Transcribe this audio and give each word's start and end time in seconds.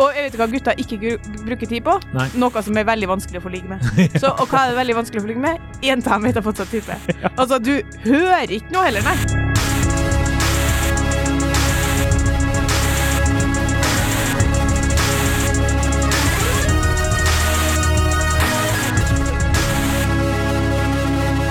Og 0.00 0.16
jeg 0.16 0.30
vet 0.30 0.38
hva 0.40 0.48
gutta 0.48 0.74
ikke 0.80 1.16
bruker 1.44 1.68
tid 1.68 1.84
på? 1.84 1.98
Nei. 2.16 2.28
Noe 2.40 2.64
som 2.64 2.80
er 2.80 2.88
veldig 2.88 3.10
vanskelig 3.10 3.42
å 3.42 3.44
få 3.44 3.52
ligge 3.52 3.74
med. 3.74 3.84
Så, 4.22 4.32
og 4.32 4.46
hva 4.48 4.64
er 4.64 4.72
det 4.72 4.80
veldig 4.80 4.98
vanskelig 5.02 5.22
å 5.22 5.26
få 5.26 5.32
ligge 5.34 5.44
med? 5.44 5.70
Jenta 5.84 6.20
vet 6.24 6.40
jeg 6.40 6.48
fortsatt 6.48 6.72
type. 6.72 6.98
Altså, 7.36 7.60
du 7.60 7.76
hører 8.08 8.58
ikke 8.60 8.76
noe 8.76 8.88
heller, 8.88 9.04
nei. 9.06 9.49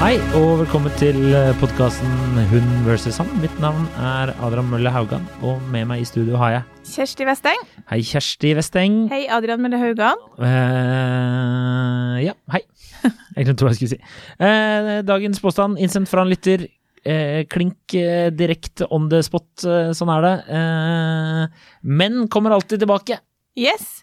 Hei, 0.10 0.16
og 0.34 0.56
velkommen 0.64 0.90
til 0.98 1.20
podkasten 1.60 2.40
Hund 2.50 2.70
versus 2.82 3.20
han. 3.22 3.28
Mitt 3.44 3.54
navn 3.62 3.84
er 3.94 4.32
Adrian 4.42 4.66
Mølle 4.66 4.90
Haugan, 4.90 5.28
og 5.46 5.60
med 5.70 5.86
meg 5.86 6.02
i 6.02 6.08
studio 6.10 6.40
har 6.42 6.56
jeg 6.56 6.64
Kjersti 6.96 7.28
Westeng. 7.30 7.62
Hei, 7.92 8.00
Kjersti 8.02 8.56
Westeng. 8.58 8.96
Hei, 9.12 9.28
Adrian 9.30 9.62
Mølle 9.62 9.78
Haugan. 9.78 10.24
Uh, 10.42 12.18
ja, 12.26 12.34
hei. 12.56 12.64
Jeg 13.38 13.52
glemte 13.52 13.68
hva 13.68 13.76
jeg 13.76 13.84
skulle 13.84 13.94
si. 13.94 14.02
Uh, 14.42 15.06
dagens 15.06 15.44
påstand 15.46 15.78
innsendt 15.78 16.10
fra 16.10 16.26
en 16.26 16.34
lytter. 16.34 16.66
Uh, 17.06 17.46
klink 17.54 17.94
eh, 17.94 18.34
direkte 18.34 18.90
on 18.90 19.12
the 19.14 19.22
spot, 19.24 19.46
eh, 19.62 19.94
sånn 19.94 20.10
er 20.18 20.26
det. 20.26 20.36
men 21.86 22.24
kommer 22.34 22.58
alltid 22.58 22.82
tilbake. 22.82 23.22
Yes. 23.54 24.02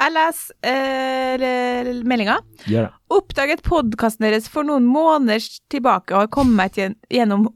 Jeg 0.00 0.14
leser 0.14 1.42
eh, 1.44 1.90
meldinga. 2.08 2.38
Yeah. 2.64 2.94
Oppdaget 3.12 3.60
podkasten 3.66 4.24
deres 4.24 4.48
for 4.48 4.64
noen 4.64 4.86
måneder 4.88 5.44
tilbake 5.72 6.14
og 6.14 6.24
har 6.24 6.30
kommet 6.32 6.78
gjennom 6.80 7.50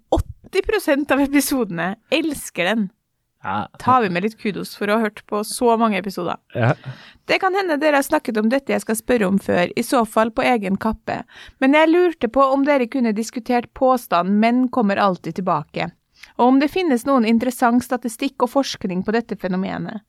80% 0.53 1.15
av 1.15 1.25
episodene. 1.25 1.95
Elsker 2.13 2.69
den. 2.69 2.91
Ja. 3.45 3.69
Tar 3.79 4.03
vi 4.03 4.11
med 4.13 4.25
litt 4.25 4.37
kudos 4.41 4.73
for 4.77 4.89
å 4.89 4.97
ha 4.97 5.05
hørt 5.05 5.21
på 5.29 5.43
så 5.45 5.75
mange 5.81 5.99
episoder. 6.01 6.39
Ja. 6.57 6.73
Det 7.29 7.39
kan 7.43 7.57
hende 7.57 7.77
dere 7.81 8.01
har 8.01 8.07
snakket 8.07 8.41
om 8.41 8.49
dette 8.53 8.73
jeg 8.73 8.85
skal 8.85 8.97
spørre 8.97 9.29
om 9.29 9.41
før, 9.41 9.69
i 9.77 9.85
så 9.85 10.05
fall 10.09 10.33
på 10.33 10.45
egen 10.49 10.79
kappe, 10.81 11.21
men 11.61 11.77
jeg 11.77 11.93
lurte 11.93 12.31
på 12.33 12.45
om 12.55 12.65
dere 12.65 12.89
kunne 12.89 13.13
diskutert 13.17 13.69
påstanden 13.77 14.41
'menn 14.41 14.69
kommer 14.73 14.97
alltid 14.97 15.37
tilbake', 15.41 15.91
og 16.35 16.49
om 16.49 16.57
det 16.59 16.71
finnes 16.73 17.05
noen 17.07 17.27
interessant 17.29 17.85
statistikk 17.85 18.43
og 18.43 18.51
forskning 18.57 19.05
på 19.07 19.13
dette 19.15 19.37
fenomenet. 19.39 20.03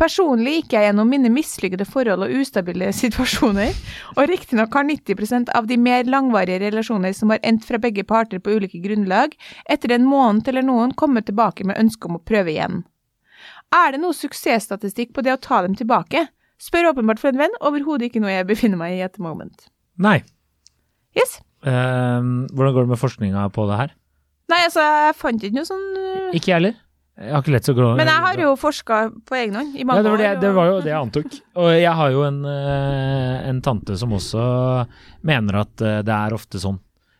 Personlig 0.00 0.56
gikk 0.56 0.74
jeg 0.74 0.88
gjennom 0.88 1.10
mine 1.12 1.30
mislykkede 1.30 1.86
forhold 1.86 2.26
og 2.26 2.34
ustabile 2.40 2.90
situasjoner, 3.02 3.76
og 4.16 4.30
riktignok 4.30 4.74
har 4.74 4.88
90% 4.88 5.52
av 5.54 5.68
de 5.70 5.78
mer 5.78 6.08
langvarige 6.10 6.64
relasjoner 6.66 7.14
som 7.14 7.30
har 7.34 7.42
endt 7.46 7.66
fra 7.68 7.78
begge 7.82 8.02
parter 8.08 8.42
på 8.42 8.56
ulike 8.58 8.82
grunnlag, 8.82 9.36
etter 9.70 9.94
en 9.94 10.08
måned 10.08 10.50
eller 10.50 10.66
noen 10.66 10.96
kommet 10.98 11.28
tilbake 11.30 11.66
med 11.68 11.78
ønske 11.78 12.10
om 12.10 12.18
å 12.18 12.24
prøve 12.26 12.56
igjen. 12.56 12.82
Er 13.74 13.94
det 13.94 14.02
noe 14.02 14.16
suksessstatistikk 14.16 15.14
på 15.14 15.22
det 15.22 15.36
å 15.36 15.42
ta 15.42 15.62
dem 15.62 15.76
tilbake? 15.78 16.26
Spør 16.58 16.90
åpenbart 16.90 17.22
for 17.22 17.30
en 17.30 17.38
venn, 17.38 17.54
overhodet 17.62 18.08
ikke 18.08 18.22
noe 18.24 18.34
jeg 18.34 18.48
befinner 18.48 18.80
meg 18.80 18.96
i 18.96 19.04
at 19.06 19.14
the 19.14 19.22
moment. 19.22 19.68
Nei. 19.94 20.18
Yes. 21.14 21.38
Uh, 21.62 22.48
hvordan 22.50 22.74
går 22.74 22.86
det 22.86 22.94
med 22.96 23.02
forskninga 23.02 23.46
på 23.54 23.70
det 23.70 23.78
her? 23.78 23.94
Nei, 24.48 24.60
altså, 24.64 24.80
jeg 24.80 25.16
fant 25.18 25.42
ikke 25.44 25.58
noe 25.58 25.68
sånn 25.68 25.88
øh, 26.00 26.36
Ikke 26.36 26.52
jeg 26.52 26.56
heller. 26.56 26.76
Jeg 27.18 27.34
har 27.34 27.42
ikke 27.42 27.52
lett 27.56 27.66
så 27.66 27.74
glad 27.74 27.98
Men 27.98 28.08
jeg 28.08 28.22
har 28.24 28.40
jo 28.44 28.50
forska 28.58 28.98
på 29.26 29.38
egen 29.40 29.56
hånd 29.58 29.74
i 29.74 29.86
mange 29.86 30.00
ja, 30.00 30.06
det, 30.06 30.10
var 30.12 30.20
det, 30.22 30.28
år. 30.30 30.42
det 30.44 30.50
var 30.54 30.68
jo 30.68 30.74
det 30.84 30.92
jeg 30.92 30.98
antok. 31.02 31.38
Og 31.58 31.70
jeg 31.74 31.94
har 32.00 32.12
jo 32.14 32.20
en, 32.28 32.42
eh, 32.46 33.48
en 33.50 33.62
tante 33.66 33.96
som 33.98 34.12
også 34.14 34.44
mener 35.26 35.64
at 35.64 35.82
eh, 35.82 35.98
det 36.06 36.14
er 36.14 36.36
ofte 36.36 36.62
sånn. 36.62 36.78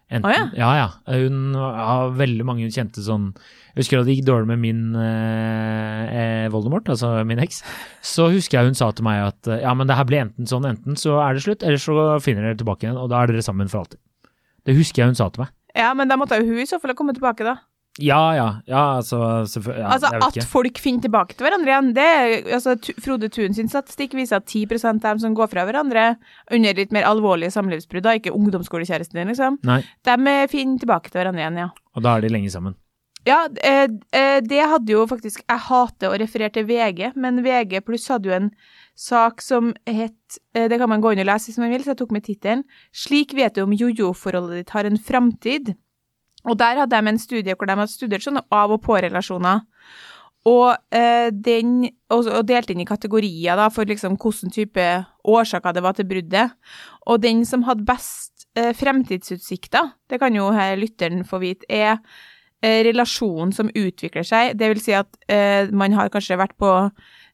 Enten, 0.08 0.30
oh, 0.30 0.54
ja, 0.56 0.68
ja. 0.78 0.86
Hun 1.18 1.52
har 1.58 2.14
veldig 2.16 2.46
mange 2.48 2.64
hun 2.64 2.72
kjente 2.72 3.02
sånn 3.04 3.26
Jeg 3.74 3.82
husker 3.82 3.98
at 4.00 4.06
det 4.08 4.14
gikk 4.16 4.24
dårlig 4.30 4.48
med 4.48 4.62
min 4.62 4.94
eh, 4.96 6.06
eh, 6.08 6.46
Voldemort, 6.54 6.88
altså 6.88 7.18
min 7.28 7.42
heks. 7.42 7.60
Så 8.00 8.30
husker 8.32 8.60
jeg 8.60 8.70
hun 8.70 8.78
sa 8.78 8.88
til 8.94 9.04
meg 9.04 9.26
at 9.26 9.50
eh, 9.50 9.60
ja, 9.66 9.74
men 9.76 9.90
det 9.90 9.98
her 9.98 10.08
blir 10.08 10.24
enten 10.24 10.48
sånn, 10.48 10.70
enten 10.70 10.96
så 10.96 11.18
er 11.26 11.36
det 11.36 11.44
slutt, 11.44 11.66
eller 11.66 11.82
så 11.82 12.16
finner 12.24 12.46
dere 12.46 12.62
tilbake 12.62 12.86
igjen, 12.86 12.96
og 12.96 13.10
da 13.12 13.20
er 13.20 13.34
dere 13.34 13.44
sammen 13.44 13.68
for 13.68 13.82
alltid. 13.82 14.00
Det 14.64 14.78
husker 14.78 15.02
jeg 15.02 15.12
hun 15.12 15.18
sa 15.18 15.28
til 15.34 15.44
meg. 15.44 15.52
Ja, 15.76 15.92
men 15.96 16.10
da 16.10 16.16
måtte 16.20 16.38
jo 16.40 16.48
hun 16.48 16.62
i 16.62 16.68
så 16.68 16.78
fall 16.80 16.94
ha 16.94 16.98
kommet 16.98 17.18
tilbake, 17.18 17.46
da. 17.46 17.58
Ja, 17.98 18.34
ja, 18.36 18.46
ja, 18.66 18.82
altså 18.96 19.18
selvfølgelig. 19.50 19.82
Ja, 19.82 19.92
altså, 19.96 20.10
at 20.22 20.36
ikke. 20.36 20.46
folk 20.46 20.78
finner 20.78 21.02
tilbake 21.02 21.34
til 21.34 21.48
hverandre 21.48 21.72
igjen, 21.72 21.88
det 21.96 22.04
er 22.06 22.52
altså, 22.54 22.76
Frode 23.02 23.30
Thun 23.34 23.56
sin 23.56 23.70
statistikk 23.70 24.14
viser 24.14 24.38
at 24.38 24.46
10 24.46 24.78
av 24.86 25.00
dem 25.02 25.22
som 25.24 25.34
går 25.34 25.50
fra 25.50 25.64
hverandre 25.66 26.12
under 26.54 26.78
litt 26.78 26.94
mer 26.94 27.08
alvorlige 27.10 27.50
samlivsbrudd, 27.56 28.06
da, 28.06 28.14
ikke 28.14 28.34
ungdomsskolekjæresten 28.36 29.18
din, 29.18 29.32
liksom, 29.34 29.58
Nei, 29.66 29.80
de 30.06 30.14
eh, 30.30 30.44
finner 30.52 30.78
tilbake 30.78 31.10
til 31.10 31.18
hverandre 31.18 31.42
igjen, 31.42 31.58
ja. 31.64 31.72
og 31.98 32.06
da 32.06 32.14
er 32.14 32.26
de 32.26 32.30
lenge 32.36 32.54
sammen. 32.54 32.78
Ja, 33.26 33.42
eh, 33.66 33.88
eh, 34.14 34.38
det 34.46 34.62
hadde 34.70 34.92
jo 34.94 35.02
faktisk 35.10 35.42
Jeg 35.42 35.60
hater 35.66 36.12
å 36.12 36.18
referere 36.20 36.54
til 36.54 36.68
VG, 36.68 37.10
men 37.18 37.42
VG 37.44 37.80
pluss 37.84 38.06
hadde 38.12 38.30
jo 38.30 38.36
en 38.36 38.52
sak 38.98 39.42
som 39.44 39.70
het 39.86 40.38
eh, 40.54 40.66
Det 40.70 40.78
kan 40.80 40.90
man 40.90 41.02
gå 41.02 41.12
inn 41.14 41.22
og 41.22 41.28
lese 41.30 41.52
hvis 41.52 41.60
man 41.62 41.70
vil, 41.70 41.84
så 41.84 41.94
jeg 41.94 42.00
tok 42.02 42.14
med 42.14 42.26
tittelen 42.26 42.64
'Slik 42.92 43.34
vet 43.38 43.54
du 43.54 43.62
om 43.62 43.72
jojo-forholdet 43.72 44.62
ditt 44.62 44.74
har 44.74 44.84
en 44.84 44.98
framtid'. 44.98 45.74
Og 46.46 46.58
der 46.58 46.78
hadde 46.82 46.96
de 46.96 47.08
en 47.08 47.18
studie 47.18 47.54
hvor 47.54 47.66
de 47.66 47.76
hadde 47.76 47.92
studert 47.92 48.24
sånne 48.24 48.42
av- 48.50 48.72
og 48.72 48.82
på-relasjoner. 48.82 49.62
Og, 50.46 50.76
eh, 50.94 51.30
den, 51.30 51.90
og, 52.10 52.26
og 52.26 52.46
delte 52.46 52.72
inn 52.72 52.80
i 52.80 52.88
kategorier 52.88 53.58
da, 53.58 53.68
for 53.68 53.84
liksom 53.84 54.16
hvilken 54.16 54.52
type 54.54 54.86
årsaker 55.24 55.74
det 55.74 55.82
var 55.82 55.92
til 55.98 56.06
bruddet. 56.08 56.54
Og 57.06 57.20
den 57.22 57.44
som 57.44 57.66
hadde 57.66 57.84
best 57.84 58.46
eh, 58.56 58.72
fremtidsutsikter, 58.72 59.92
det 60.08 60.20
kan 60.22 60.34
jo 60.34 60.50
her 60.54 60.78
lytteren 60.78 61.26
få 61.26 61.42
vite, 61.42 61.66
er 61.68 61.98
eh, 62.62 62.84
relasjonen 62.86 63.52
som 63.52 63.70
utvikler 63.74 64.24
seg. 64.26 64.56
Det 64.58 64.70
vil 64.72 64.80
si 64.82 64.94
at 64.96 65.10
eh, 65.28 65.68
man 65.74 65.92
har 65.98 66.08
kanskje 66.14 66.38
vært 66.40 66.56
på 66.58 66.72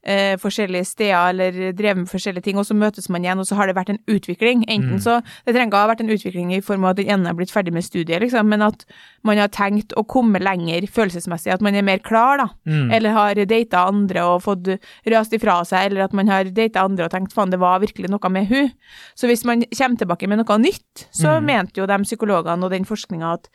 eh, 0.07 0.37
forskjellige 0.37 0.85
steder 0.87 1.31
eller 1.31 1.73
drevet 1.73 1.97
med 2.03 2.09
forskjellige 2.11 2.43
ting, 2.45 2.59
og 2.61 2.67
så 2.69 2.75
møtes 2.77 3.09
man 3.09 3.25
igjen, 3.25 3.39
og 3.41 3.47
så 3.49 3.57
har 3.57 3.67
det 3.67 3.75
vært 3.77 3.91
en 3.95 3.99
utvikling. 4.07 4.65
Enten 4.69 4.99
Mm. 4.99 5.01
så 5.01 5.23
Det 5.47 5.55
trenger 5.55 5.71
ikke 5.71 5.79
å 5.81 5.87
ha 5.87 5.95
vært 5.95 6.01
en 6.01 6.11
utvikling 6.13 6.53
i 6.55 6.61
form 6.61 6.85
av 6.85 6.91
at 6.91 6.97
den 6.97 7.09
ene 7.09 7.27
har 7.27 7.35
blitt 7.35 7.51
ferdig 7.53 7.73
med 7.73 7.83
studiet, 7.85 8.21
liksom, 8.21 8.47
men 8.49 8.63
at 8.63 8.85
man 9.23 9.39
har 9.39 9.49
tenkt 9.49 9.93
å 9.97 10.05
komme 10.07 10.39
lenger 10.41 10.83
følelsesmessig, 10.87 11.53
at 11.53 11.61
man 11.63 11.75
er 11.75 11.83
mer 11.83 11.99
klar, 11.99 12.37
da. 12.39 12.49
Mm. 12.67 12.93
Eller 12.93 13.11
har 13.11 13.35
data 13.35 13.87
andre 13.89 14.21
og 14.21 14.43
fått 14.43 14.79
røst 15.07 15.33
ifra 15.33 15.65
seg, 15.65 15.91
eller 15.91 16.05
at 16.05 16.13
man 16.13 16.29
har 16.29 16.45
data 16.45 16.85
andre 16.85 17.05
og 17.07 17.11
tenkt 17.11 17.33
faen, 17.33 17.51
det 17.51 17.59
var 17.61 17.81
virkelig 17.81 18.11
noe 18.11 18.29
med 18.31 18.47
hun. 18.49 18.71
Så 19.17 19.27
hvis 19.27 19.45
man 19.45 19.63
kommer 19.63 19.97
tilbake 19.99 20.29
med 20.29 20.39
noe 20.39 20.59
nytt, 20.59 21.09
så 21.13 21.41
Mm. 21.41 21.45
mente 21.47 21.81
jo 21.81 21.87
de 21.87 21.99
psykologene 22.05 22.63
og 22.65 22.71
den 22.71 22.85
forskninga 22.85 23.33
at 23.35 23.49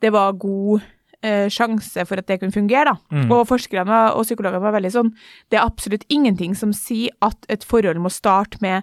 det 0.00 0.10
var 0.12 0.32
god 0.32 0.82
eh, 1.22 1.46
sjanse 1.52 2.06
for 2.08 2.20
at 2.20 2.28
det 2.28 2.40
kunne 2.40 2.54
fungere, 2.54 2.92
da. 2.92 2.96
Mm. 3.14 3.30
Og 3.32 3.46
forskerne 3.50 4.02
og 4.16 4.26
psykologene 4.26 4.62
var 4.62 4.76
veldig 4.76 4.92
sånn 4.92 5.14
Det 5.50 5.58
er 5.58 5.64
absolutt 5.64 6.04
ingenting 6.08 6.56
som 6.58 6.74
sier 6.76 7.14
at 7.24 7.48
et 7.52 7.64
forhold 7.64 8.00
må 8.02 8.12
starte 8.12 8.60
med 8.64 8.82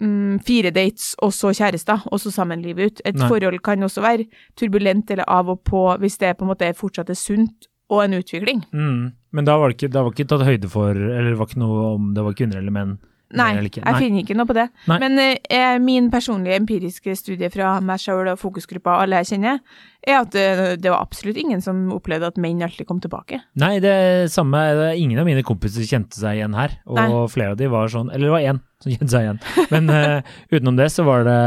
mm, 0.00 0.40
fire 0.46 0.72
dates, 0.74 1.14
og 1.22 1.32
så 1.34 1.52
kjærester, 1.54 2.06
og 2.12 2.20
så 2.20 2.32
sammen 2.34 2.62
livet 2.62 2.92
ut. 2.92 3.02
Et 3.04 3.16
Nei. 3.16 3.28
forhold 3.28 3.60
kan 3.64 3.82
også 3.82 4.04
være 4.04 4.28
turbulent 4.58 5.10
eller 5.10 5.28
av 5.28 5.50
og 5.50 5.62
på, 5.64 5.84
hvis 5.98 6.18
det 6.18 6.36
på 6.38 6.46
en 6.46 6.52
måte 6.52 6.72
fortsatt 6.76 7.10
er 7.10 7.18
sunt 7.18 7.68
og 7.88 8.04
en 8.04 8.18
utvikling. 8.18 8.64
Mm. 8.72 9.12
Men 9.32 9.44
da 9.44 9.56
var 9.60 9.70
det 9.70 9.78
ikke, 9.78 9.92
da 9.92 10.02
var 10.02 10.12
det 10.12 10.20
ikke 10.20 10.32
tatt 10.32 10.48
høyde 10.48 10.68
for 10.72 10.96
Eller 10.96 11.30
det 11.32 11.38
var 11.38 11.48
ikke 11.50 11.60
noe 11.60 11.86
om 11.94 12.12
det 12.16 12.24
var 12.24 12.36
kvinner 12.36 12.60
eller 12.60 12.72
menn? 12.74 12.98
Nei, 13.28 13.50
Nei, 13.58 13.68
jeg 13.68 13.98
finner 14.00 14.22
ikke 14.22 14.34
noe 14.38 14.48
på 14.48 14.54
det. 14.56 14.70
Nei. 14.88 14.96
Men 15.02 15.20
eh, 15.20 15.74
min 15.84 16.06
personlige 16.08 16.56
empiriske 16.56 17.12
studie 17.18 17.50
fra 17.52 17.74
meg 17.84 18.00
sjøl 18.00 18.30
og 18.32 18.40
fokusgruppa 18.40 18.94
alle 19.02 19.20
jeg 19.20 19.34
kjenner, 19.34 19.58
er 20.06 20.20
at 20.20 20.30
det, 20.32 20.44
det 20.84 20.92
var 20.92 21.02
absolutt 21.02 21.36
ingen 21.40 21.60
som 21.64 21.88
opplevde 21.92 22.28
at 22.30 22.38
menn 22.40 22.62
alltid 22.62 22.86
kom 22.88 23.00
tilbake. 23.02 23.40
Nei, 23.58 23.78
det 23.82 24.30
samme 24.32 24.60
Ingen 24.94 25.18
av 25.20 25.26
mine 25.26 25.42
kompiser 25.46 25.86
kjente 25.88 26.20
seg 26.20 26.38
igjen 26.38 26.54
her. 26.56 26.76
Og 26.86 26.98
Nei. 27.00 27.08
flere 27.32 27.54
av 27.56 27.58
de 27.60 27.66
var 27.72 27.90
sånn 27.92 28.12
Eller 28.14 28.28
det 28.28 28.34
var 28.36 28.46
én 28.52 28.60
som 28.78 28.92
kjente 28.94 29.10
seg 29.10 29.26
igjen. 29.26 29.40
Men 29.74 29.90
uh, 29.90 30.34
utenom 30.54 30.78
det 30.78 30.86
så 30.94 31.02
var 31.08 31.26
det 31.26 31.38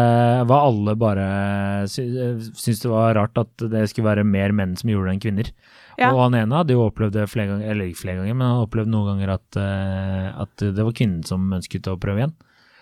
var 0.51 0.65
alle 0.67 0.97
bare 0.99 1.27
sy 1.87 2.03
syntes 2.51 2.83
det 2.83 2.91
var 2.91 3.15
rart 3.15 3.39
at 3.39 3.65
det 3.71 3.85
skulle 3.89 4.09
være 4.11 4.27
mer 4.27 4.51
menn 4.57 4.75
som 4.79 4.91
gjorde 4.91 5.07
det 5.09 5.15
enn 5.15 5.23
kvinner. 5.23 5.51
Ja. 5.99 6.11
Og 6.11 6.19
han 6.25 6.35
ene 6.39 6.59
hadde 6.59 6.75
jo 6.75 6.85
opplevd 6.89 7.15
det 7.15 7.27
flere 7.31 7.53
ganger, 7.53 7.71
eller 7.71 7.87
ikke 7.87 8.03
flere 8.03 8.19
ganger, 8.21 8.35
men 8.35 8.45
han 8.47 8.55
hadde 8.57 8.67
opplevd 8.67 8.91
noen 8.91 9.09
ganger 9.13 9.33
at, 9.37 9.59
uh, 9.59 10.27
at 10.43 10.63
det 10.75 10.85
var 10.87 10.95
kvinnen 10.97 11.23
som 11.27 11.47
ønsket 11.55 11.87
å 11.91 11.97
prøve 12.01 12.23
igjen. 12.25 12.35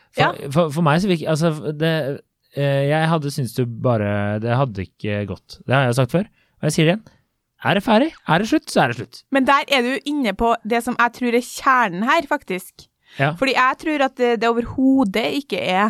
For, 0.09 0.23
Ja. 0.23 0.49
for, 0.49 0.71
for 0.73 0.81
meg 0.81 1.03
så 1.03 1.09
virker 1.11 1.29
Altså, 1.29 1.51
det 1.77 1.89
eh, 1.93 2.15
Jeg 2.57 3.07
hadde 3.11 3.29
syntes 3.29 3.53
du 3.53 3.61
bare 3.69 4.39
Det 4.41 4.55
hadde 4.57 4.85
ikke 4.87 5.19
gått. 5.29 5.59
Det 5.67 5.75
har 5.75 5.83
jeg 5.85 5.99
sagt 5.99 6.15
før, 6.15 6.29
og 6.59 6.69
jeg 6.69 6.75
sier 6.75 6.87
det 6.87 6.93
igjen. 6.95 7.07
Er 7.59 7.75
det 7.75 7.83
ferdig? 7.83 8.11
Er 8.27 8.39
det 8.39 8.47
slutt, 8.49 8.69
så 8.71 8.81
er 8.81 8.91
det 8.91 8.99
slutt. 9.01 9.21
Men 9.35 9.47
der 9.47 9.67
er 9.67 9.83
du 9.83 10.07
inne 10.07 10.31
på 10.37 10.53
det 10.63 10.79
som 10.85 10.95
jeg 10.95 11.15
tror 11.17 11.35
er 11.35 11.45
kjernen 11.45 12.05
her, 12.07 12.27
faktisk. 12.29 12.87
Ja. 13.17 13.33
Fordi 13.39 13.55
jeg 13.57 13.79
tror 13.81 14.05
at 14.05 14.15
det, 14.17 14.29
det 14.41 14.49
overhodet 14.49 15.25
ikke 15.41 15.59
er 15.59 15.89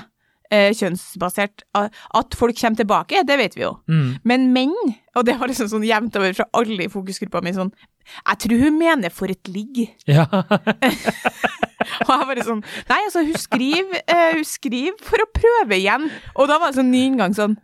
eh, 0.50 0.71
kjønnsbasert. 0.73 1.65
At 1.77 2.38
folk 2.38 2.57
kommer 2.57 2.81
tilbake, 2.81 3.23
det 3.27 3.38
vet 3.41 3.57
vi 3.57 3.65
jo. 3.67 3.75
Mm. 3.91 4.09
Men 4.23 4.50
menn, 4.55 4.75
og 5.15 5.27
det 5.27 5.38
var 5.39 5.51
liksom 5.51 5.69
sånn 5.71 5.85
jevnt 5.85 6.17
over 6.17 6.33
fra 6.38 6.50
alle 6.57 6.88
i 6.88 6.91
fokusgruppa 6.91 7.44
mi, 7.45 7.53
sånn 7.53 7.73
Jeg 8.17 8.41
tror 8.44 8.65
hun 8.65 8.77
mener 8.79 9.13
for 9.13 9.31
et 9.31 9.51
ligg. 9.51 9.81
Ja. 10.09 10.25
Og 12.06 12.11
jeg 12.11 12.27
bare 12.27 12.44
sånn 12.45 12.61
Nei, 12.89 13.00
altså, 13.06 13.23
hun 13.23 13.39
skriver, 13.39 14.03
uh, 14.11 14.35
hun 14.38 14.45
skriver 14.47 15.00
for 15.06 15.23
å 15.23 15.31
prøve 15.35 15.79
igjen. 15.79 16.09
Og 16.35 16.50
da 16.51 16.59
var 16.59 16.71
det 16.71 16.81
sånn 16.81 16.91
ny 16.91 17.06
inngang 17.07 17.35
sånn 17.38 17.56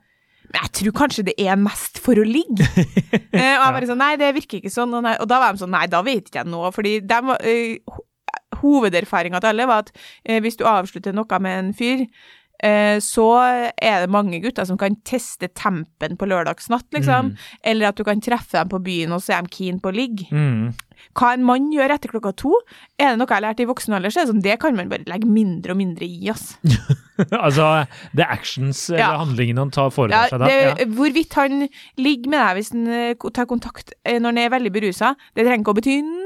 Men 0.47 0.59
jeg 0.62 0.74
tror 0.80 0.95
kanskje 1.01 1.27
det 1.30 1.36
er 1.42 1.59
mest 1.59 2.00
for 2.03 2.19
å 2.21 2.25
ligge. 2.25 2.65
uh, 2.65 3.56
og 3.59 3.65
jeg 3.65 3.75
bare 3.77 3.92
sånn 3.92 4.03
Nei, 4.03 4.13
det 4.21 4.33
virker 4.39 4.62
ikke 4.62 4.74
sånn. 4.74 4.95
Og, 4.95 5.06
nei, 5.06 5.18
og 5.19 5.30
da 5.31 5.42
var 5.44 5.56
de 5.56 5.65
sånn 5.65 5.75
Nei, 5.75 5.86
da 5.92 6.03
vet 6.06 6.30
ikke 6.30 6.44
jeg 6.44 6.51
noe. 6.53 6.71
Fordi 6.75 6.98
de 7.03 7.21
var 7.30 7.44
uh, 7.44 8.01
Hovederfaringa 8.62 9.41
til 9.41 9.51
alle 9.51 9.68
var 9.69 9.86
at 9.86 9.91
eh, 10.24 10.41
hvis 10.44 10.57
du 10.59 10.65
avslutter 10.69 11.15
noe 11.15 11.39
med 11.44 11.59
en 11.59 11.71
fyr, 11.77 12.06
eh, 12.06 12.09
så 13.04 13.25
er 13.75 14.06
det 14.06 14.10
mange 14.13 14.40
gutter 14.44 14.66
som 14.66 14.78
kan 14.80 14.96
teste 15.06 15.50
tempen 15.54 16.16
på 16.18 16.28
lørdagsnatt, 16.30 16.88
liksom. 16.96 17.34
Eller 17.63 17.90
at 17.92 18.00
du 18.00 18.04
kan 18.07 18.22
treffe 18.24 18.57
dem 18.57 18.69
på 18.72 18.80
byen, 18.86 19.12
og 19.16 19.22
så 19.22 19.38
er 19.38 19.46
de 19.46 19.54
keen 19.57 19.80
på 19.84 19.92
å 19.92 19.96
ligge. 19.96 20.28
Mm. 20.31 20.74
Hva 21.16 21.34
en 21.36 21.44
mann 21.46 21.68
gjør 21.72 21.92
etter 21.94 22.10
klokka 22.10 22.31
to, 22.40 22.54
er 22.98 23.12
det 23.13 23.19
noe 23.19 23.28
jeg 23.28 23.36
har 23.36 23.44
lært 23.44 23.60
i 23.62 23.68
voksen 23.69 23.94
alder, 23.98 24.10
så 24.12 24.22
er 24.22 24.25
det 24.25 24.31
sånn, 24.34 24.42
det 24.46 24.56
kan 24.63 24.75
man 24.78 24.90
bare 24.90 25.06
legge 25.07 25.28
mindre 25.30 25.75
og 25.75 25.78
mindre 25.80 26.07
i, 26.07 26.30
ass. 26.31 26.56
altså, 27.46 27.68
det 28.16 28.24
er 28.25 28.31
actions, 28.34 28.86
eller 28.90 29.04
Ja. 29.04 29.18
handlingene 29.22 29.60
han 29.66 29.72
tar 29.75 29.92
for 29.92 30.08
foretar 30.10 30.31
seg 30.34 30.40
da. 30.42 30.48
det, 30.50 30.58
Ja. 30.66 30.88
Hvorvidt 30.98 31.34
han 31.40 31.68
ligger 32.01 32.30
med 32.34 32.40
deg 32.42 32.58
hvis 32.60 32.72
han 32.74 32.88
eh, 32.88 33.30
tar 33.36 33.46
kontakt 33.51 33.94
eh, 34.04 34.18
når 34.19 34.34
han 34.34 34.38
er 34.46 34.50
veldig 34.56 34.72
berusa, 34.75 35.13
det 35.36 35.46
trenger 35.46 35.63
ikke 35.63 35.75
å 35.75 35.80
bety 35.80 35.98
noe 36.01 36.25